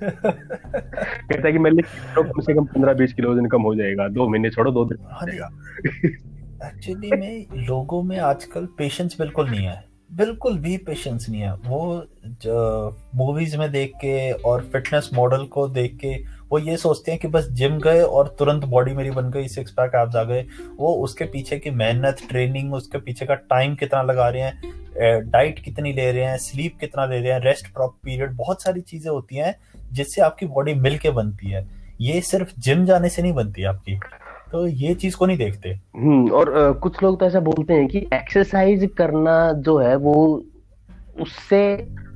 कहता 0.04 1.48
है 1.48 1.52
कि 1.52 1.60
मैं 1.60 1.76
तो 2.16 2.24
कम 2.24 2.42
से 2.42 2.54
कम 2.54 2.66
पंद्रह 2.66 2.94
बीस 2.94 3.14
किलो 3.14 3.34
वज़न 3.34 3.46
कम 3.46 3.62
हो 3.62 3.76
जाएगा। 3.76 4.08
दो 4.08 4.28
महीने 4.28 4.50
छोड़ो 4.50 4.72
दो 4.72 4.86
दिन 4.86 4.98
एक्चुअली 6.66 7.12
में 7.12 7.46
लोगों 7.54 8.04
में 8.04 8.20
आजकल 8.20 8.66
पेशेंस 8.66 9.16
बिल्कुल 9.20 9.50
नहीं 9.50 9.66
है। 9.66 9.84
बिल्कुल 10.14 10.58
भी 10.58 10.78
पेशेंस 10.78 11.28
नहीं 11.30 11.42
है। 11.42 11.54
वो 11.56 12.06
मूवीज़ 13.16 13.58
में 13.58 13.72
देख 13.72 13.92
के 13.96 14.32
और 14.32 14.62
फिटनेस 14.62 15.10
मॉडल 15.14 15.46
को 15.46 15.68
देख 15.68 15.96
के 15.96 16.41
वो 16.52 16.60
ये 16.60 16.76
सोचते 16.78 17.12
हैं 17.12 17.20
कि 17.20 17.28
बस 17.28 17.48
जिम 17.52 17.78
गए 17.80 18.02
और 18.02 18.36
तुरंत 18.40 18.66
बॉडी 18.66 18.94
मेरी 18.94 19.12
बन 19.12 19.30
गई 19.32 19.48
सिक्स 19.48 19.72
पैक 19.72 19.92
एब्स 19.96 20.16
आ 20.16 20.24
गए। 20.24 20.46
वो 20.78 20.94
उसके 21.04 21.26
पीछे 21.26 21.58
की 21.60 21.70
मेहनत 21.72 22.18
ट्रेनिंग 22.30 22.74
उसके 22.74 22.98
पीछे 22.98 23.26
का 23.26 23.36
टाइम 23.36 23.76
कितना 23.76 24.02
लगा 24.02 24.30
रहे 24.30 24.42
हैं 24.42 25.30
डाइट 25.30 25.60
कितनी 25.60 25.94
ले 25.94 26.12
रहे 26.12 26.24
हैं 26.24 26.38
स्लीप 26.38 26.78
कितना 26.80 27.06
ले 27.06 27.20
रहे 27.20 27.32
हैं 27.32 27.40
रेस्ट 27.40 27.74
प्रॉप 27.74 27.96
पीरियड 28.04 28.36
बहुत 28.38 28.64
सारी 28.64 28.82
चीज़ें 28.82 29.12
होती 29.12 29.36
हैं 29.36 29.56
जिससे 29.92 30.22
आपकी 30.22 30.46
बॉडी 30.48 30.74
मिल 30.74 30.98
के 30.98 31.10
बनती 31.12 31.52
है। 31.52 31.66
ये 32.02 32.22
सिर्फ़ 32.22 32.52
जिम 32.60 32.86
जाने 32.86 33.10
से 33.10 33.22
नहीं 33.22 33.34
बनती 33.34 33.64
आपकी। 33.64 34.00
तो 34.52 34.68
ये 34.68 34.94
चीज़ 34.94 35.16
को 35.16 35.26
नहीं 35.26 35.38
देखते। 35.38 35.70
हम्म 35.96 36.32
और 36.32 36.58
आ, 36.58 36.72
कुछ 36.72 37.02
लोग 37.04 37.20
तो 37.20 37.26
ऐसा 37.26 37.40
बोलते 37.40 37.74
हैं 37.74 37.88
कि 37.88 37.98
एक्सरसाइज 38.14 38.90
करना 38.98 39.52
जो 39.54 39.78
है 39.78 39.96
वो 39.96 40.44
उससे 41.22 41.62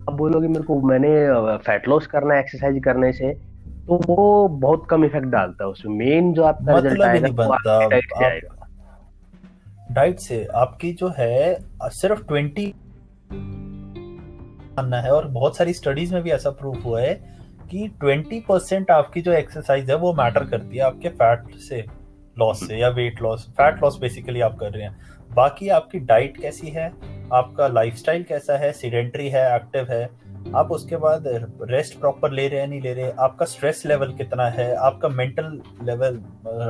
अब 0.07 0.15
बोलोगे 0.17 0.47
मेरे 0.47 0.63
को 0.63 0.81
मैंने 0.81 1.09
फैट 1.57 1.87
लॉस 1.87 2.07
करना 2.07 2.33
है 2.33 2.39
एक्सरसाइज 2.39 2.83
करने 2.83 3.11
से 3.13 3.54
तो 3.87 3.95
वो 4.05 4.47
बहुत 4.47 4.87
कम 4.89 5.05
इफ़ेक्ट 5.05 5.27
डालता 5.27 5.63
है 5.63 5.69
उसमें। 5.69 5.95
मेन 5.95 6.33
जो 6.33 6.43
आपका 6.43 6.73
मतलब 6.73 6.83
रिज़ल्ट 6.83 7.01
आएगा 7.01 7.19
नहीं 7.19 7.35
बनता 7.35 7.89
डाइट 7.89 8.05
से 8.05 8.25
आएगा। 8.25 8.67
डाइट 9.91 10.19
से 10.19 10.45
आपकी 10.55 10.93
जो 10.93 11.13
है 11.17 11.57
सिर्फ़ 11.83 12.23
ट्वेंटी 12.23 12.73
मानना 14.77 15.01
है 15.01 15.11
और 15.11 15.27
बहुत 15.27 15.57
सारी 15.57 15.73
स्टडीज़ 15.73 16.13
में 16.13 16.23
भी 16.23 16.29
ऐसा 16.29 16.49
प्रूफ 16.51 16.85
हुआ 16.85 17.01
है 17.01 17.13
कि 17.69 17.87
ट्वेंटी 17.99 18.39
परसेंट 18.39 18.91
आपकी 18.91 19.21
जो 19.21 19.31
एक्सरसाइज 19.31 19.89
है 19.89 19.95
वो 19.95 20.13
मैटर 20.13 20.45
करती 20.45 20.77
है 20.77 20.83
आपके 20.83 21.09
फैट 21.09 21.55
से 21.55 21.85
लॉस 22.39 22.67
से 22.67 22.77
या 22.77 22.89
weight 22.89 23.21
loss 23.21 23.49
fat 23.49 23.83
loss 23.83 23.97
basically 23.99 24.41
आप 24.41 24.57
कर 24.59 24.71
रहे 24.71 24.83
हैं। 24.83 24.97
बाकी 25.33 25.69
आपकी 25.69 25.99
डाइट 25.99 26.37
कैसी 26.37 26.67
है? 26.67 26.91
आपका 27.33 27.67
लाइफस्टाइल 27.67 28.23
कैसा 28.23 28.57
है? 28.57 28.71
सीडेंट्री 28.71 29.29
है 29.29 29.55
एक्टिव 29.55 29.87
है? 29.89 30.24
आप 30.45 30.71
उसके 30.71 30.97
बाद 30.97 31.23
रेस्ट 31.69 31.99
प्रॉपर 31.99 32.31
ले 32.31 32.47
रहे 32.47 32.59
हैं 32.59 32.67
नहीं 32.67 32.81
ले 32.81 32.93
रहे 32.93 33.11
आपका 33.19 33.45
स्ट्रेस 33.45 33.81
लेवल 33.85 34.13
कितना 34.13 34.47
है? 34.49 34.73
आपका 34.75 35.09
मेंटल 35.09 35.61
लेवल 35.83 36.19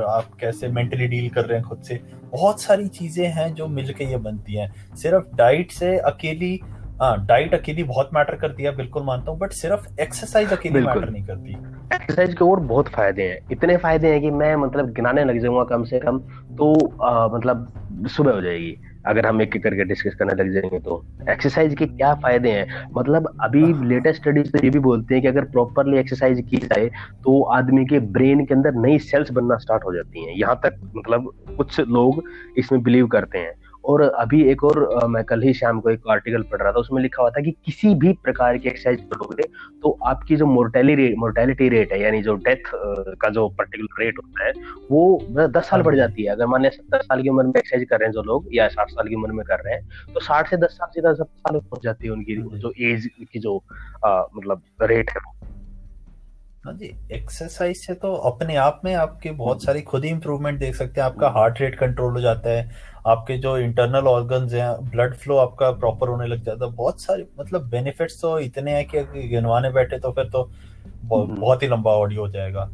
आप 0.08 0.30
कैसे 0.40 0.68
मेंटली 0.68 1.06
डील 1.06 1.28
कर 1.30 1.44
रहे 1.44 1.58
हैं 1.58 1.66
खुद 1.68 1.82
से? 1.82 2.00
बहुत 2.32 2.62
सारी 2.62 2.88
चीज़ें 2.88 3.26
हैं 3.28 3.52
जो 3.54 3.66
मिल 3.68 3.92
के 3.92 4.04
ये 4.04 4.16
बनती 4.16 4.56
हैं। 4.56 4.94
सिर्फ़ 4.96 5.36
डाइट 5.36 5.72
से 5.72 5.96
अकेली 5.98 6.58
हाँ 7.00 7.16
डाइट 7.26 7.54
अकेली 7.54 7.82
बहुत 7.84 8.10
मैटर 8.14 8.36
करती 8.36 8.62
है 8.62 8.74
बिल्कुल 8.76 9.02
मानता 9.02 9.30
हूँ 9.30 9.38
बट 9.38 9.52
सिर्फ़ 9.52 10.00
एक्सरसाइज 10.00 10.52
अकेली 10.52 10.80
मैटर 10.80 11.10
नहीं 11.10 11.24
करती। 11.24 11.56
एक्सरसाइज 11.94 12.34
के 12.34 12.44
और 12.44 12.60
बहुत 12.60 12.88
फ़ायदे 12.88 13.22
हैं। 13.22 13.38
इतने 13.52 13.76
फ़ायदे 13.76 14.08
हैं 14.08 14.20
कि 14.20 14.30
मैं 14.30 14.54
मतलब 14.56 14.90
गिनाने 14.92 15.24
लग 15.24 15.38
जाऊँगा 15.40 15.64
कम 15.64 15.84
से 15.84 15.98
कम 15.98 16.18
तो 16.58 16.74
आ, 17.02 17.28
मतलब 17.28 18.06
सुबह 18.08 18.32
हो 18.32 18.40
जाएगी। 18.40 18.76
अगर 19.06 19.26
हम 19.26 19.42
एक 19.42 19.54
एक 19.56 19.62
करके 19.64 19.84
डिस्कस 19.84 20.14
करने 20.14 20.34
लग 20.34 20.52
जाएँगे 20.52 20.78
तो। 20.78 21.04
एक्सरसाइज 21.30 21.74
के 21.74 21.86
क्या 21.86 22.14
फ़ायदे 22.14 22.50
हैं? 22.50 22.86
मतलब 22.96 23.28
अभी 23.42 23.62
लेटेस्ट 23.88 24.20
स्टडीज़ 24.22 24.50
तो 24.52 24.64
ये 24.64 24.70
भी 24.70 24.78
बोलते 24.78 25.14
हैं 25.14 25.22
कि 25.22 25.28
अगर 25.28 25.44
प्रॉपरली 25.44 25.98
एक्सरसाइज 25.98 26.40
की 26.50 26.56
जाए 26.56 26.86
तो 27.24 27.42
आदमी 27.52 27.84
के 27.84 27.98
ब्रेन 28.16 28.44
के 28.46 28.54
अंदर 28.54 28.74
नई 28.76 28.98
सेल्स 28.98 29.30
बनना 29.30 29.56
स्टार्ट 29.56 29.84
हो 29.84 29.94
जाती 29.94 30.24
हैं। 30.24 30.34
यहाँ 30.36 30.60
तक 30.64 30.80
मतलब 30.96 31.30
कुछ 31.56 31.80
लोग 31.80 32.22
इसमें 32.58 32.82
बिलीव 32.82 33.06
करते 33.06 33.38
हैं। 33.38 33.52
और 33.86 34.02
अभी 34.02 34.42
एक 34.50 34.64
और 34.64 35.06
मैं 35.08 35.22
कल 35.24 35.42
ही 35.42 35.52
शाम 35.54 35.80
को 35.80 35.90
एक 35.90 36.08
आर्टिकल 36.10 36.42
पढ़ 36.42 36.62
रहा 36.62 36.72
था 36.72 36.78
उसमें 36.78 37.02
लिखा 37.02 37.22
हुआ 37.22 37.30
था 37.30 37.40
कि 37.40 37.50
किसी 37.64 37.94
भी 37.94 38.12
प्रकार 38.24 38.58
की 38.58 38.68
एक्सरसाइज 38.68 39.00
करोगे 39.12 39.42
तो 39.82 39.90
आपकी 40.06 40.36
जो 40.36 40.46
मोर्टेलिटी 40.46 41.02
रेट 41.02 41.14
मोर्टेलिटी 41.18 41.68
रेट 41.68 41.92
है 41.92 42.00
यानी 42.02 42.22
जो 42.22 42.34
डेथ 42.48 42.70
का 43.20 43.28
जो 43.28 43.48
पर्टिकुलर 43.48 44.04
रेट 44.04 44.18
होता 44.18 44.46
है 44.46 44.52
वो 44.90 45.46
दस 45.48 45.68
साल 45.68 45.82
बढ़ 45.82 45.96
जाती 45.96 46.24
है। 46.24 46.30
अगर 46.30 46.46
मान 46.46 46.62
लिया 46.62 46.70
सत्तर 46.70 47.02
साल 47.02 47.22
की 47.22 47.28
उम्र 47.28 47.44
में 47.44 47.52
एक्सरसाइज 47.56 47.86
कर 47.90 47.98
रहे 47.98 48.06
हैं 48.06 48.12
जो 48.12 48.22
लोग 48.22 48.48
या 48.54 48.68
साठ 48.68 48.90
साल 48.90 49.08
की 49.08 49.14
उम्र 49.14 49.32
में 49.32 49.44
कर 49.44 49.56
रहे 49.56 49.74
हैं 49.74 49.82
तो 50.14 50.20
साठ 50.20 50.50
से 50.50 50.56
दस 50.56 50.76
साल 50.78 50.88
सीधा 50.88 51.12
सत्तर 51.12 51.50
साल 51.50 51.58
पहुँच 51.60 51.82
जाती 51.84 52.06
है 52.06 52.12
उनकी 52.12 52.36
जो। 52.58 52.72
एज 52.80 53.08
की 53.32 53.38
जो 53.38 53.62
आ, 54.06 54.22
मतलब 54.36 54.62
रेट 54.82 55.10
है 55.10 55.20
हाँ 56.66 56.74
जी 56.74 56.90
एक्सरसाइज 57.12 57.76
से 57.76 57.94
तो 57.94 58.12
अपने 58.28 58.54
आप 58.56 58.80
में 58.84 58.94
आपके 58.94 59.30
बहुत 59.32 59.62
सारी 59.64 59.80
खुद 59.80 60.04
ही 60.04 60.10
इंप्रूवमेंट 60.10 60.58
देख 60.60 60.74
सकते 60.74 61.00
हैं। 61.00 61.06
आपका 61.06 61.28
हार्ट 61.30 61.60
रेट 61.60 61.78
कंट्रोल 61.78 62.12
हो 62.12 62.20
जाता 62.20 62.50
है 62.50 62.70
आपके 63.06 63.36
जो 63.38 63.56
इंटरनल 63.58 64.06
ऑर्गन्स 64.08 64.54
हैं 64.54 64.90
ब्लड 64.90 65.14
फ्लो 65.14 65.36
आपका 65.36 65.70
प्रॉपर 65.72 66.08
होने 66.08 66.26
लग 66.26 66.42
जाता 66.44 66.64
है। 66.64 66.72
बहुत 66.72 67.00
सारे 67.00 67.26
मतलब 67.40 67.68
बेनिफिट्स 67.70 68.20
तो 68.22 68.38
इतने 68.38 68.72
हैं 68.72 68.84
कि 68.86 69.28
गिनवाने 69.28 69.70
बैठे 69.70 69.98
तो 69.98 70.12
फिर 70.12 70.24
तो 70.24 70.42
हम्म। 70.42 71.40
बहुत 71.40 71.62
ही 71.62 71.68
लंबा 71.68 71.92
ऑडियो 71.92 72.20
हो 72.20 72.28
जाएगा। 72.28 72.64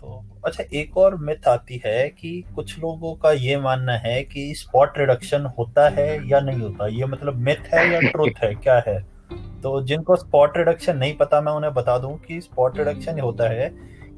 तो 0.00 0.24
अच्छा 0.44 0.64
एक 0.74 0.96
और 0.98 1.16
मिथ 1.20 1.48
आती 1.48 1.82
है 1.86 2.08
कि 2.10 2.42
कुछ 2.54 2.78
लोगों 2.78 3.14
का 3.14 3.32
ये 3.32 3.56
मानना 3.60 3.96
है 3.98 4.22
कि 4.24 4.52
स्पॉट 4.54 4.98
रिडक्शन 4.98 5.52
होता 5.58 5.88
है 5.88 6.28
या 6.28 6.40
नहीं 6.40 6.60
होता। 6.60 6.86
ये 6.88 7.06
मतलब 7.06 7.34
मिथ 7.38 7.74
है 7.74 7.90
या 7.92 8.00
ट्रुथ 8.00 8.44
है? 8.44 8.54
क्या 8.54 8.82
है? 8.86 9.00
तो 9.62 9.80
जिनको 9.82 10.16
स्पॉट 10.16 10.56
रिडक्शन 10.56 10.96
नहीं 10.96 11.16
पता 11.16 11.40
मैं 11.40 11.52
उन्हें 11.52 11.72
बता 11.74 11.98
दूँ 11.98 12.16
कि 12.18 12.40
स्पॉट 12.40 12.78
रिडक्शन 12.78 13.20
होता 13.20 13.48
है 13.48 13.68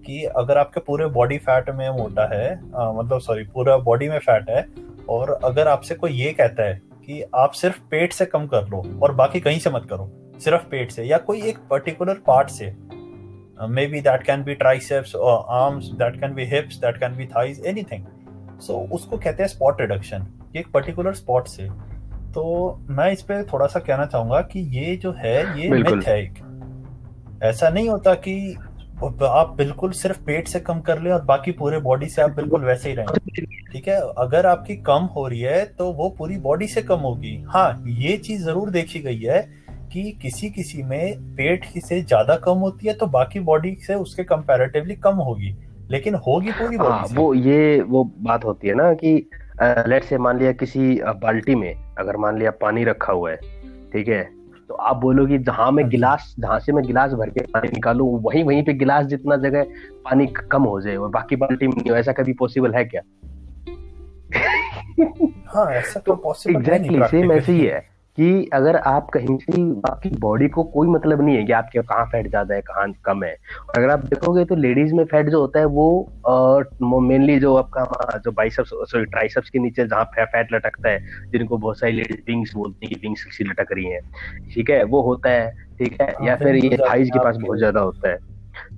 कि 0.07 0.23
अगर 0.37 0.59
आपके 0.59 0.81
पूरे 0.81 1.07
बॉडी 1.11 1.39
फैट 1.39 1.71
में 1.71 1.89
मोटा 1.91 2.27
है 2.35 2.53
आ, 2.53 2.93
मतलब 2.93 3.21
सॉरी 3.21 3.45
पूरा 3.45 3.77
बॉडी 3.81 4.09
में 4.09 4.19
फैट 4.19 4.51
है 4.51 4.67
और 5.09 5.39
अगर 5.45 5.69
आपसे 5.69 5.95
कोई 5.95 6.13
ये 6.13 6.33
कहता 6.33 6.63
है 6.63 6.81
कि 7.07 7.23
आप 7.35 7.53
सिर्फ़ 7.53 7.81
पेट 7.91 8.13
से 8.13 8.27
कम 8.27 8.47
कर 8.47 8.69
लो 8.69 8.83
और 9.03 9.15
बाकी 9.15 9.41
कहीं 9.41 9.59
से 9.59 9.71
मत 9.71 9.87
करो 9.91 10.11
सिर्फ़ 10.41 10.67
पेट 10.71 10.91
से 10.91 11.05
या 11.05 11.19
कोई 11.21 11.43
एक 11.43 11.59
पर्टिकुलर 11.71 12.23
पार्ट 12.27 12.49
से 12.51 12.75
maybe 13.87 14.01
that 14.01 14.23
can 14.23 14.43
be 14.43 14.55
triceps 14.55 15.15
arms 15.17 15.89
that 15.99 16.21
can 16.21 16.35
be 16.35 16.45
hips 16.47 16.77
that 16.77 16.97
can 16.97 17.17
be 17.17 17.27
thighs 17.27 17.63
anything 17.67 18.05
so 18.61 18.79
उसको 18.93 19.19
कहते 19.19 19.43
हैं 19.43 19.49
स्पॉट 19.49 19.81
रिडक्शन 19.81 20.27
एक 20.57 20.71
पर्टिकुलर 20.73 21.15
स्पॉट 21.15 21.49
से 21.49 21.69
तो 22.35 22.79
मैं 22.91 23.11
इस 23.13 23.23
पे 23.23 23.43
थोड़ा 23.43 23.67
सा 23.67 23.81
कहना 23.81 24.07
चाहूँगा 24.07 24.41
कि 24.43 24.61
ये 24.79 24.97
जो 24.97 25.13
है 25.19 25.37
ये 25.59 25.69
मिथ 25.71 26.07
है 26.09 26.19
एक। 26.23 26.39
ऐसा 27.41 27.69
नहीं 27.71 27.89
होता 27.89 28.15
कि 28.27 28.35
आप 29.25 29.55
बिल्कुल 29.59 29.91
सिर्फ़ 29.93 30.19
पेट 30.19 30.49
से 30.49 30.61
कम 30.61 30.81
कर 30.81 31.01
ले 31.03 31.11
और 31.11 31.23
बाकी 31.25 31.53
पूरे 31.53 31.79
बॉडी 31.81 32.09
से 32.09 32.23
आप 32.23 32.31
बिल्कुल 32.31 32.65
वैसे 32.65 32.89
ही 32.89 32.95
रहें। 32.95 33.19
ठीक 33.73 33.89
है? 33.89 34.01
अगर 34.19 34.47
आपकी 34.47 34.77
कम 34.77 35.09
हो 35.17 35.27
रही 35.29 35.41
है 35.41 35.65
तो 35.69 35.91
वो 35.93 36.09
पूरी 36.19 36.37
बॉडी 36.39 36.67
से 36.67 36.83
कम 36.83 37.01
होगी। 37.01 37.39
हाँ 37.49 37.83
ये 37.87 38.17
चीज़ 38.17 38.45
ज़रूर 38.45 38.71
देखी 38.71 39.01
गई 39.01 39.21
है 39.21 39.41
कि 39.93 40.11
किसी 40.23 40.51
किसी 40.51 40.83
में 40.83 41.15
पेट 41.37 41.65
से 41.79 42.01
ज़्यादा 42.03 42.37
कम 42.37 42.59
होती 42.59 42.87
है 42.87 42.93
तो 42.95 43.07
बाकी 43.09 43.41
बॉडी 43.41 43.75
से 43.87 43.95
उसके 43.95 44.25
कंपैरेटिवली 44.25 44.95
कम 44.97 45.17
होगी। 45.21 45.55
लेकिन 45.91 46.15
होगी 46.27 46.51
पूरी 46.53 46.77
बॉडी 46.77 46.91
हाँ, 46.91 47.07
वो 47.13 47.33
ये 47.35 47.81
वो 47.83 48.05
बात 48.21 48.45
होती 48.45 48.69
है 48.69 48.75
ना 48.75 48.93
कि 48.95 49.15
लेट 49.89 50.05
से 50.05 50.19
मान 50.19 50.39
लिया 50.39 50.53
किसी 50.53 51.01
बाल्टी 51.05 51.55
में 51.55 51.75
अगर 51.99 52.17
मान 52.17 52.39
लिया 52.39 52.51
पानी 52.51 52.85
रखा 52.85 53.13
हुआ 53.13 53.31
है 53.31 53.37
ठीक 53.93 54.09
है? 54.09 54.23
तो 54.69 54.75
आप 54.75 54.97
बोलोगे 54.97 55.39
जहाँ 55.39 55.73
मैं 55.73 55.83
हाँ 55.83 55.91
गिलास 55.91 56.35
जहाँ 56.41 56.59
से 56.59 56.73
मैं 56.73 56.85
गिलास 56.87 57.13
भर 57.13 57.31
के 57.31 57.41
पानी 57.41 57.69
निकालू 57.69 58.05
वहीं 58.05 58.45
वहीं 58.45 58.65
पे 58.65 58.73
गिलास 58.73 59.07
जितना 59.07 59.37
जगह 59.37 59.63
पानी 60.05 60.27
कम 60.27 60.63
हो 60.63 60.81
जाए 60.81 60.97
और 60.97 61.09
बाकी 61.09 61.37
बाल्टी 61.37 61.67
में 61.67 61.75
नहीं 61.77 61.93
ऐसा 61.93 62.13
कभी 62.13 62.33
पॉसिबल 62.33 62.75
है 62.75 62.85
क्या? 62.85 63.03
हाँ 65.47 65.67
ऐसा 65.73 66.01
तो 66.01 66.15
पॉसिबल 66.15 66.57
एग्जैक्टली 66.57 67.03
सेम 67.03 67.33
ऐसे 67.33 67.53
ही 67.53 67.67
है। 67.67 67.92
कि 68.19 68.51
अगर 68.53 68.77
आप 68.77 69.09
कहीं 69.11 69.37
से 69.39 69.63
आपकी 69.91 70.09
बॉडी 70.21 70.49
को 70.49 70.63
कोई 70.63 70.89
मतलब 70.89 71.21
नहीं 71.21 71.37
है 71.37 71.45
कि 71.45 71.53
आपके 71.53 71.83
कहाँ 71.83 72.05
फैट 72.05 72.29
ज़्यादा 72.29 72.55
है 72.55 72.61
कहाँ 72.61 72.93
कम 73.05 73.25
है। 73.25 73.33
और 73.33 73.79
अगर 73.79 73.91
आप 73.91 73.99
देखोगे 73.99 74.45
तो 74.45 74.55
लेडीज़ 74.55 74.95
में 74.95 75.05
फैट 75.05 75.29
जो 75.29 75.41
होता 75.41 75.59
है 75.59 75.67
वो 75.67 77.01
मेनली 77.01 77.39
जो 77.41 77.55
आपका 77.57 78.19
जो 78.19 78.33
बाइसेप्स 78.33 78.71
सॉरी 78.71 79.05
ट्राइसेप्स 79.05 79.51
के 79.51 79.59
नीचे 79.59 79.87
जहाँ 79.87 80.05
फैट 80.19 80.53
लटकता 80.53 80.89
है 80.89 80.99
जिनको 81.33 81.59
बहुत 81.59 81.79
सारी 81.79 81.93
लेडीज़ 81.93 82.21
विंग्स 82.29 82.55
बोलती 82.55 82.87
है 82.87 82.91
कि 82.91 83.01
विंग्स 83.03 83.25
सी 83.31 83.45
लटक 83.45 83.73
रही 83.73 83.85
है। 83.85 84.01
ठीक 84.55 84.71
है? 84.71 84.83
वो 84.85 85.03
होता 85.03 85.31
है 85.31 85.51
ठीक 85.79 86.01
है? 86.01 86.09
या 86.09 86.33
हाँ, 86.33 86.37
फिर 86.37 86.57
ये 86.57 86.77
थाइज 86.79 87.11
के 87.11 87.19
पास 87.19 87.37
बहुत 87.37 87.59
ज़्यादा 87.59 87.81
होता 87.81 88.09
है। 88.09 88.17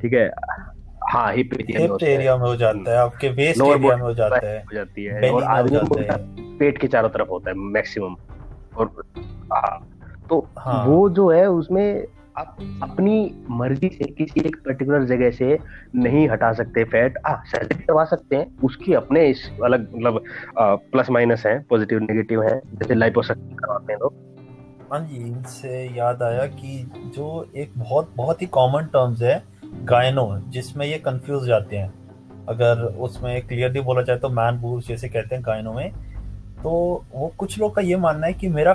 ठीक 0.02 0.12
है? 0.12 0.30
हाँ 1.12 1.32
हिप 1.32 1.50
एरिया 1.60 1.80
में 1.80 1.88
हो। 1.88 2.56
जाता 2.56 2.90
है 2.90 2.96
आपके 2.96 3.28
वेस्ट 3.28 3.60
एरिया 3.62 3.96
में 3.96 4.02
हो 4.02 4.14
जाता 4.14 4.46
है। 4.46 4.58
हो 4.58 4.74
जाती 4.74 5.04
है 5.04 5.30
और 5.30 5.42
आदमी 5.42 5.78
पेट 6.58 6.78
के 6.78 6.88
चारों 6.88 7.08
तरफ़ 7.08 7.28
होता 7.28 7.50
है 7.50 7.56
मैक्सिमम 7.56 8.16
और 8.76 8.90
तो 10.30 10.46
हाँ. 10.58 10.84
वो 10.86 11.08
जो 11.10 11.28
है 11.28 11.46
उसमें 11.50 12.06
आप 12.38 12.56
अपनी 12.82 13.44
मर्ज़ी 13.50 13.88
से 13.88 14.04
किसी 14.04 14.40
एक 14.40 14.56
पर्टिकुलर 14.56 15.04
जगह 15.04 15.30
से 15.30 15.58
नहीं 15.94 16.28
हटा 16.28 16.52
सकते 16.52 16.84
फैट 16.84 17.18
हाँ 17.26 17.42
सर्जरी 17.46 17.82
करवा 17.84 18.04
सकते 18.04 18.36
हैं 18.36 18.46
उसकी 18.62 18.94
अपने 18.94 19.26
इस 19.26 19.50
अलग 19.64 19.88
मतलब 19.94 20.22
प्लस 20.58 21.10
माइनस 21.10 21.46
है 21.46 21.58
पॉजिटिव 21.60 21.98
नेगेटिव 21.98 22.42
है 22.42 22.58
जैसे 22.74 22.94
लाइपोसक्शन 22.94 23.56
करवाते 23.56 23.92
हैं 23.92 24.00
लोग। 24.00 24.12
हाँ 24.92 25.00
जी 25.00 25.16
इनसे 25.16 25.84
याद 25.96 26.22
आया 26.22 26.46
कि 26.46 26.90
जो 27.14 27.52
एक 27.56 27.72
बहुत 27.76 28.12
बहुत 28.16 28.42
ही 28.42 28.46
कॉमन 28.46 28.84
टर्म्स 28.84 29.22
है 29.22 29.42
गायनो 29.84 30.38
जिसमें 30.48 30.86
ये 30.86 30.98
कंफ्यूज 30.98 31.46
जाते 31.46 31.76
हैं। 31.76 31.92
अगर 32.48 32.82
उसमें 32.82 33.46
क्लियरली 33.46 33.80
बोला 33.80 34.02
जाए 34.02 34.16
तो 34.16 34.28
मैन 34.28 34.60
बूर 34.60 34.82
जैसे 34.82 35.08
कहते 35.08 35.34
हैं 35.34 35.44
गायनो 35.46 35.72
में। 35.72 35.92
तो 36.64 36.70
वो 37.14 37.26
कुछ 37.38 37.58
लोग 37.58 37.74
का 37.74 37.82
ये 37.82 37.96
मानना 37.96 38.26
है 38.26 38.32
कि 38.32 38.48
मेरा 38.48 38.72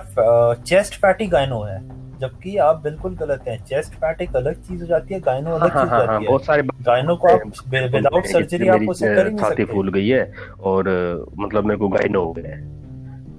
चेस्ट 0.55 0.96
फैट 0.96 1.22
ही 1.22 1.27
गायनो 1.27 1.62
है 1.62 1.77
जबकि 2.19 2.55
आप 2.58 2.81
बिल्कुल 2.84 3.15
गलत 3.15 3.43
हैं। 3.48 3.58
चेस्ट 3.65 3.93
फैट 3.93 4.22
एक 4.22 4.36
अलग 4.36 4.62
चीज़ 4.63 4.81
हो 4.81 4.88
जाती 4.88 5.13
है 5.13 5.19
गायनो 5.19 5.51
अलग 5.51 5.72
हाँ, 5.72 5.84
चीज़ 5.84 5.91
हाँ, 5.91 6.00
हाँ, 6.00 6.05
जाती 6.08 6.24
है। 6.24 6.29
बहुत 6.29 6.46
सारे 6.46 6.63
गायनो 6.81 7.15
को 7.15 7.27
आप 7.27 7.41
विदाउट 7.74 8.25
सर्जरी 8.25 8.67
आप 8.67 8.81
उसे 8.89 9.15
कर 9.15 9.27
ही 9.27 9.34
नहीं 9.34 9.46
सकते। 9.46 9.65
फूल 9.65 9.89
गई 9.91 10.08
है 10.08 10.31
और 10.62 10.89
मतलब 11.39 11.65
मेरे 11.65 11.79
को 11.79 11.88
गायनो 11.88 12.24
हो 12.25 12.34
गया 12.34 12.55
है। 12.55 12.62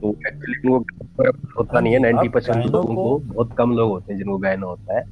तो 0.01 0.11
एक्चुअली 0.29 0.69
उनको 0.69 1.31
होता 1.59 1.81
नहीं 1.81 1.93
है। 1.93 1.99
नाइन्टी 1.99 2.29
परसेंट 2.29 2.65
लोगों 2.67 2.95
को 2.95 3.19
बहुत 3.35 3.55
कम 3.59 3.73
लोग 3.73 3.91
होते 3.91 4.13
हैं 4.13 4.19
जिनको 4.19 4.39
गायनो 4.39 4.67
होता 4.67 4.99
है। 4.99 5.05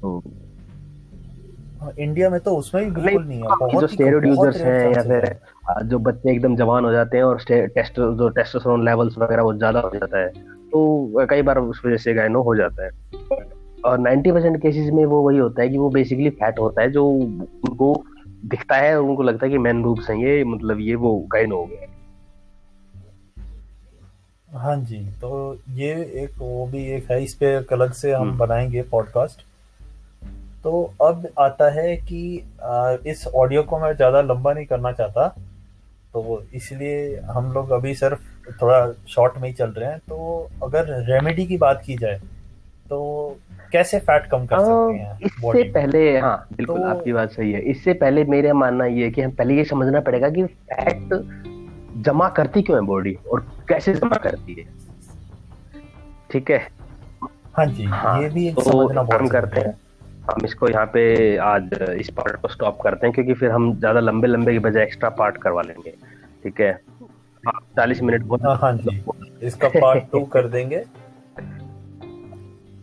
तो 0.00 0.22
इंडिया 1.98 2.30
में 2.30 2.38
तो 2.40 2.54
उसमें 2.56 2.84
भी 2.84 2.90
बिल्कुल 2.90 3.24
नहीं 3.24 3.38
है। 3.38 3.48
हाँ, 3.48 3.56
बहुत 3.60 3.80
जो 3.80 3.86
स्टेरॉइड 3.86 4.26
यूज़र्स 4.26 4.56
हैं 4.56 4.92
या 4.94 5.02
फिर 5.02 5.86
जो 5.86 5.98
बच्चे 5.98 6.30
एकदम 6.32 6.56
जवान 6.56 6.84
हो 6.84 6.92
जाते 6.92 7.16
हैं 7.16 7.24
और 7.24 7.42
टेस्ट 7.48 8.00
जो 8.18 8.28
टेस्टोस्टेरोन 8.28 8.84
लेवल्स 8.84 9.18
वगैरह 9.18 9.42
वो 9.42 9.52
ज़्यादा 9.54 9.80
हो 9.80 9.90
जाता 9.94 10.18
है 10.18 10.28
तो 10.72 11.26
कई 11.30 11.42
बार 11.42 11.58
उस 11.58 11.80
वजह 11.86 11.96
से 11.96 12.14
गायनो 12.14 12.42
हो 12.42 12.54
जाता 12.56 12.84
है। 12.84 12.90
और 13.84 13.98
90 13.98 14.32
परसेंट 14.32 14.60
केसेस 14.62 14.90
में 14.92 15.04
वो 15.06 15.20
वही 15.22 15.38
होता 15.38 15.62
है 15.62 15.68
कि 15.68 15.78
वो 15.78 15.88
बेसिकली 15.90 16.30
फैट 16.30 16.58
होता 16.58 16.82
है 16.82 16.90
जो 16.90 17.06
उनको 17.06 17.92
दिखता 18.46 18.76
है 18.76 18.96
और 18.96 19.02
उनको 19.02 19.22
लगता 19.22 19.46
है 19.46 19.52
कि 19.52 19.58
मैन 19.58 19.82
रूप 19.84 19.98
हैं 20.10 20.16
ये 20.16 20.44
मतलब 20.44 20.80
ये 20.80 20.94
वो 20.94 21.16
गायनो 21.32 21.56
हो 21.56 21.66
गया। 21.66 21.86
हाँ 24.58 24.76
जी 24.76 24.98
तो 25.20 25.58
ये 25.70 25.92
एक 26.22 26.30
वो 26.38 26.66
भी 26.66 26.84
एक 26.92 27.10
है 27.10 27.22
इस 27.24 27.34
पे 27.34 27.54
अलग 27.74 27.92
से 27.92 28.12
हम 28.12 28.22
हम्म। 28.22 28.38
बनाएँगे 28.38 28.82
पॉडकास्ट 28.82 29.44
तो 30.64 30.82
अब 31.02 31.26
आता 31.38 31.70
है 31.72 31.96
कि 31.96 32.22
इस 33.10 33.26
ऑडियो 33.34 33.62
को 33.62 33.78
मैं 33.78 33.92
ज़्यादा 33.96 34.20
लंबा 34.22 34.52
नहीं 34.52 34.66
करना 34.66 34.92
चाहता 34.92 35.28
तो 36.14 36.42
इसलिए 36.54 37.20
हम 37.30 37.52
लोग 37.52 37.70
अभी 37.70 37.94
सिर्फ़ 37.94 38.52
थोड़ा 38.62 38.92
शॉर्ट 39.08 39.36
में 39.38 39.48
ही 39.48 39.54
चल 39.54 39.70
रहे 39.70 39.90
हैं। 39.90 39.98
तो 40.00 40.48
अगर 40.64 40.86
रेमेडी 41.08 41.46
की 41.46 41.56
बात 41.56 41.82
की 41.86 41.96
जाए 41.96 42.20
तो 42.90 43.36
कैसे 43.72 43.98
फैट 44.00 44.26
कम 44.26 44.46
कर 44.46 44.58
सकते 44.58 44.94
हैं 44.94 45.18
इससे 45.20 45.62
पहले 45.72 46.18
हाँ 46.18 46.46
बिल्कुल 46.52 46.78
तो, 46.78 46.86
आपकी 46.88 47.12
बात 47.12 47.30
सही 47.30 47.52
है। 47.52 47.60
इससे 47.70 47.92
पहले 47.94 48.24
मेरा 48.26 48.54
मानना 48.54 48.86
ये 48.86 49.04
है 49.04 49.10
कि 49.10 49.22
हम 49.22 49.30
पहले 49.30 49.56
ये 49.56 49.64
समझना 49.64 50.00
पड़ेगा 50.00 50.30
कि 50.30 50.44
फैट 50.44 51.14
जमा 52.04 52.28
करती 52.28 52.62
क्यों 52.62 52.78
है 52.78 52.84
बॉडी 52.86 53.14
और 53.32 53.46
कैसे 53.68 53.94
जमा 53.94 54.16
करती 54.18 54.54
है। 54.54 54.64
ठीक 56.30 56.50
है? 56.50 56.58
हाँ 57.54 57.66
जी 57.66 57.84
हाँ, 57.84 58.22
ये 58.22 58.28
भी 58.28 58.48
एक 58.48 58.54
तो 58.54 58.62
समझना 58.62 59.02
बहुत 59.02 59.30
करते 59.32 59.60
हैं। 59.60 59.78
हम 60.20 60.44
इसको 60.44 60.68
यहाँ 60.68 60.86
पे 60.86 61.36
आज 61.44 61.70
इस 61.98 62.08
पार्ट 62.10 62.40
को 62.40 62.48
स्टॉप 62.48 62.80
करते 62.82 63.06
हैं 63.06 63.14
क्योंकि 63.14 63.34
फिर 63.34 63.50
हम 63.50 63.74
ज़्यादा 63.78 64.00
लंबे 64.00 64.28
लंबे 64.28 64.52
की 64.52 64.58
बजाय 64.58 64.82
एक्स्ट्रा 64.82 65.08
पार्ट 65.10 65.36
करवा 65.36 65.62
लेंगे। 65.62 65.90
ठीक 66.44 66.60
है? 66.60 66.72
चालीस 67.76 68.02
मिनट 68.02 68.22
बहुत 68.22 68.42
हाँ, 68.42 68.56
हाँ 68.56 68.72
जी। 68.76 69.02
इसका 69.46 69.68
पार्ट 69.68 70.10
टू 70.12 70.20
कर 70.24 70.48
देंगे। 70.48 70.84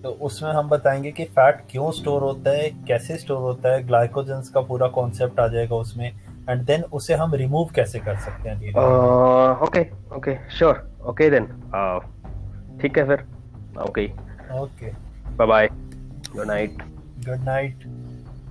तो 0.03 0.09
उसमें 0.21 0.51
हम 0.51 0.69
बताएँगे 0.69 1.11
कि 1.11 1.23
फैट 1.25 1.61
क्यों 1.71 1.91
स्टोर 1.91 2.21
होता 2.21 2.51
है 2.51 2.69
कैसे 2.87 3.17
स्टोर 3.17 3.37
होता 3.37 3.73
है 3.73 3.83
ग्लाइकोजेंस 3.87 4.49
का 4.49 4.61
पूरा 4.61 4.87
कॉन्सेप्ट 4.87 5.39
आ 5.39 5.47
जाएगा 5.47 5.75
उसमें 5.75 6.11
एंड 6.49 6.61
देन 6.65 6.83
उसे 6.93 7.13
हम 7.13 7.33
रिमूव 7.35 7.69
कैसे 7.75 7.99
कर 7.99 8.17
सकते 8.17 8.49
हैं 8.49 8.73
okay 9.61 9.85
okay 10.15 10.35
sure 10.49 10.83
okay 11.09 11.29
then 11.29 11.45
ठीक 12.81 12.97
है 12.97 13.07
फिर 13.07 13.25
okay 13.81 14.05
okay 14.59 14.91
bye 15.31 15.47
bye 15.47 15.69
good 16.35 16.47
night 16.47 16.83
good 17.27 17.43
night 17.43 17.83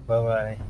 bye 0.09 0.23
bye 0.23 0.66